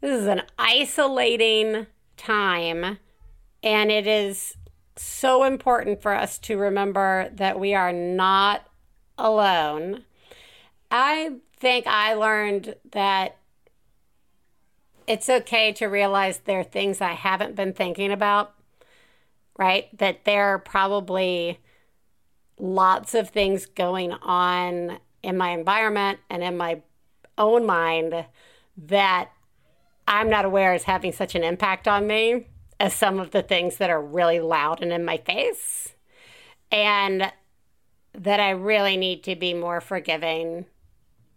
[0.01, 2.99] this is an isolating time
[3.63, 4.57] and it is
[4.97, 8.67] so important for us to remember that we are not
[9.17, 10.05] alone.
[10.91, 13.37] I think I learned that
[15.07, 18.55] it's okay to realize there are things I haven't been thinking about,
[19.59, 19.97] right?
[19.99, 21.61] That there are probably
[22.59, 26.83] lots of things going on in my environment and in my
[27.39, 28.27] own mind
[28.77, 29.31] that
[30.09, 32.47] I'm not aware is having such an impact on me
[32.79, 35.95] as some of the things that are really loud and in my face.
[36.71, 37.33] And
[38.13, 40.67] that I really need to be more forgiving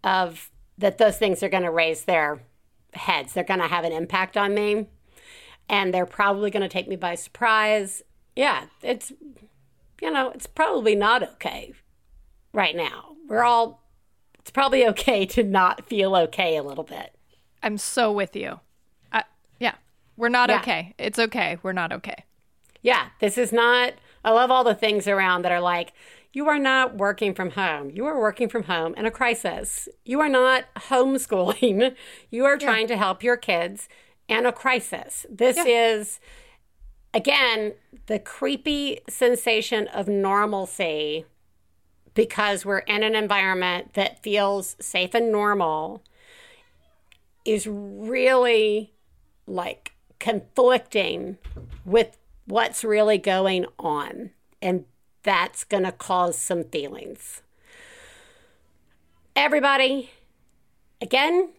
[0.02, 2.42] of that those things are going to raise their
[2.94, 3.32] heads.
[3.32, 4.86] They're going to have an impact on me
[5.68, 8.02] and they're probably going to take me by surprise.
[8.36, 9.12] Yeah, it's
[10.02, 11.72] you know, it's probably not okay
[12.52, 13.16] right now.
[13.28, 13.82] We're all
[14.38, 17.14] it's probably okay to not feel okay a little bit.
[17.62, 18.60] I'm so with you.
[19.12, 19.24] I,
[19.58, 19.74] yeah,
[20.16, 20.60] we're not Yeah.
[20.60, 20.94] okay.
[20.98, 21.58] It's okay.
[21.62, 22.24] We're not okay.
[22.82, 23.92] Yeah, this is not.
[24.24, 25.92] I love all the things around that are like,
[26.32, 27.90] you are not working from home.
[27.90, 29.88] You are working from home in a crisis.
[30.04, 31.94] You are not homeschooling.
[32.30, 33.88] You are trying to help your kids
[34.28, 35.26] in a crisis.
[35.28, 36.20] This is,
[37.12, 37.74] again,
[38.06, 41.24] the creepy sensation of normalcy
[42.14, 46.02] because we're in an environment that feels safe and normal
[47.44, 48.92] is really
[49.46, 51.38] like conflicting
[51.84, 52.16] with
[52.46, 54.30] what's really going on.
[54.62, 54.84] And
[55.22, 57.42] that's going to cause some feelings.
[59.36, 60.10] Everybody,
[61.00, 61.50] again,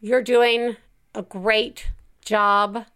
[0.00, 0.76] you're doing
[1.14, 1.90] a great
[2.24, 2.86] job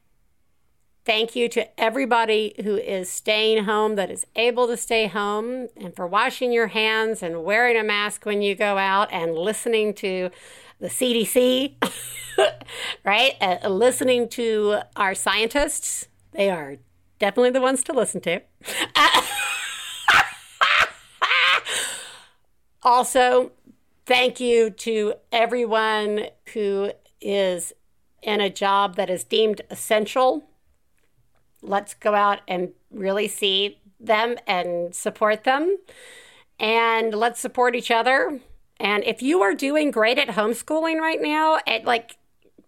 [1.09, 5.97] Thank you to everybody who is staying home that is able to stay home and
[5.97, 10.29] for washing your hands and wearing a mask when you go out and listening to
[10.81, 11.77] the CDC,
[13.07, 13.33] right?
[13.41, 16.09] Uh, listening to our scientists.
[16.33, 16.77] They are
[17.19, 18.43] definitely the ones to listen to.
[22.83, 23.53] also,
[24.07, 27.73] thank you to everyone who is
[28.23, 30.49] in a job that is deemed essential
[31.63, 35.77] let's go out and really see them and support them.
[36.59, 38.41] And let's support each other.
[38.81, 42.17] And if you are doing great at homeschooling right now, at like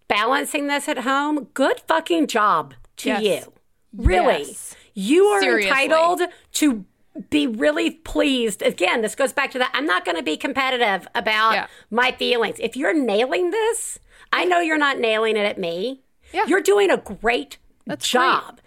[0.07, 3.45] balancing this at home, good fucking job to Yes.
[3.45, 3.53] you.
[3.95, 4.39] Really.
[4.39, 4.75] Yes.
[4.93, 5.69] You are Seriously.
[5.69, 6.21] entitled
[6.53, 6.85] to
[7.29, 8.61] be really pleased.
[8.61, 9.71] Again, this goes back to that.
[9.73, 12.57] I'm not going to be competitive about my feelings.
[12.59, 13.99] If you're nailing this,
[14.31, 16.01] I know you're not nailing it at me.
[16.33, 16.45] Yeah.
[16.47, 17.57] You're doing a great
[17.99, 18.61] job.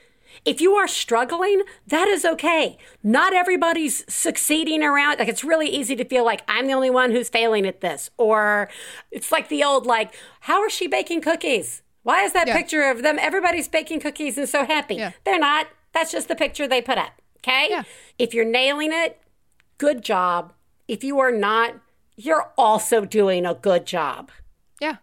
[0.44, 2.76] If you are struggling, that is okay.
[3.02, 5.18] Not everybody's succeeding around.
[5.18, 8.10] Like, it's really easy to feel like I'm the only one who's failing at this.
[8.18, 8.68] Or
[9.10, 11.80] it's like the old, like, how is she baking cookies?
[12.02, 13.18] Why is that picture of them?
[13.18, 14.96] Everybody's baking cookies and so happy.
[15.24, 15.68] They're not.
[15.94, 17.22] That's just the picture they put up.
[17.44, 17.82] Okay?
[18.18, 19.20] If you're nailing it,
[19.76, 20.54] good job.
[20.88, 21.74] If you are not,
[22.16, 24.30] you're also doing a good job.
[24.80, 24.96] Yeah.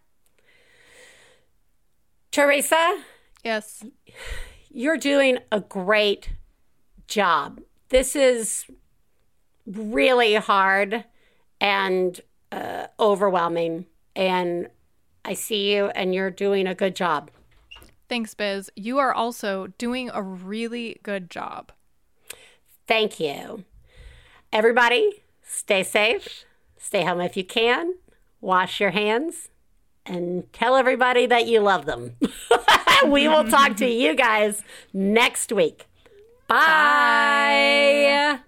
[2.32, 3.04] Theresa?
[3.44, 3.84] Yes.
[4.72, 6.30] You're doing a great
[7.08, 7.62] job.
[7.90, 8.66] This is
[9.68, 11.06] really hard
[11.60, 12.20] and
[12.52, 13.86] uh, overwhelming.
[14.16, 14.68] And
[15.24, 17.30] I see you, and you're doing a good job.
[18.10, 18.72] Thanks, Biz.
[18.76, 21.72] You are also doing a really good job.
[22.92, 23.64] Thank you.
[24.52, 26.44] Everybody, stay safe,
[26.78, 27.94] stay home if you can,
[28.42, 29.48] wash your hands,
[30.06, 32.18] and tell everybody that you love them.
[33.08, 34.62] we will talk to you guys
[34.92, 35.88] next week.
[36.50, 38.40] Bye.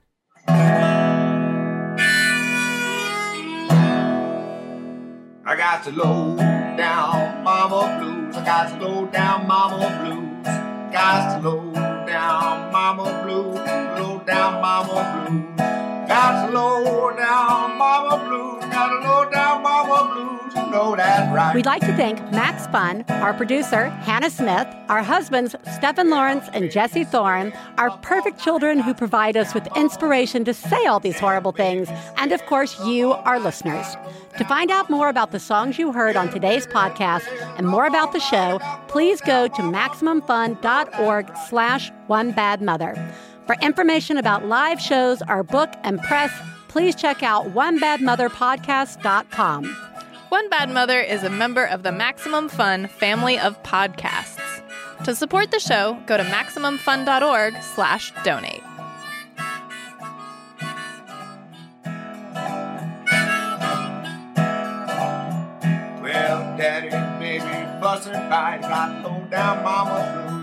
[5.46, 8.36] I got the low down mama blues.
[8.36, 10.46] I got the low down mama blues.
[10.92, 11.83] Got the low
[12.14, 13.58] down mama blues.
[13.98, 15.83] Low down mama blues.
[16.08, 18.64] Got low down mama blues.
[18.72, 20.54] Got low down mama blues.
[20.56, 21.56] You know that right.
[21.56, 26.70] We'd like to thank Max Fun, our producer, Hannah Smith, our husbands, Stephen Lawrence and
[26.72, 31.52] Jesse Thorn, our perfect children who provide us with inspiration to say all these horrible
[31.52, 33.96] things, and of course, you, our listeners.
[34.38, 37.26] To find out more about the songs you heard on today's podcast
[37.58, 42.96] and more about the show, please go to MaximumFun.org slash One Bad Mother.
[43.46, 46.32] For information about live shows, our book, and press,
[46.70, 49.66] please check out OneBadMotherPodcast.com.
[50.30, 54.40] One Bad Mother is a member of the Maximum Fun family of podcasts.
[55.04, 58.64] To support the show, go to MaximumFun.org slash donate.
[66.02, 66.90] Well, daddy,
[67.20, 68.60] baby, bustin' by.
[68.62, 70.43] Got low down mama blues.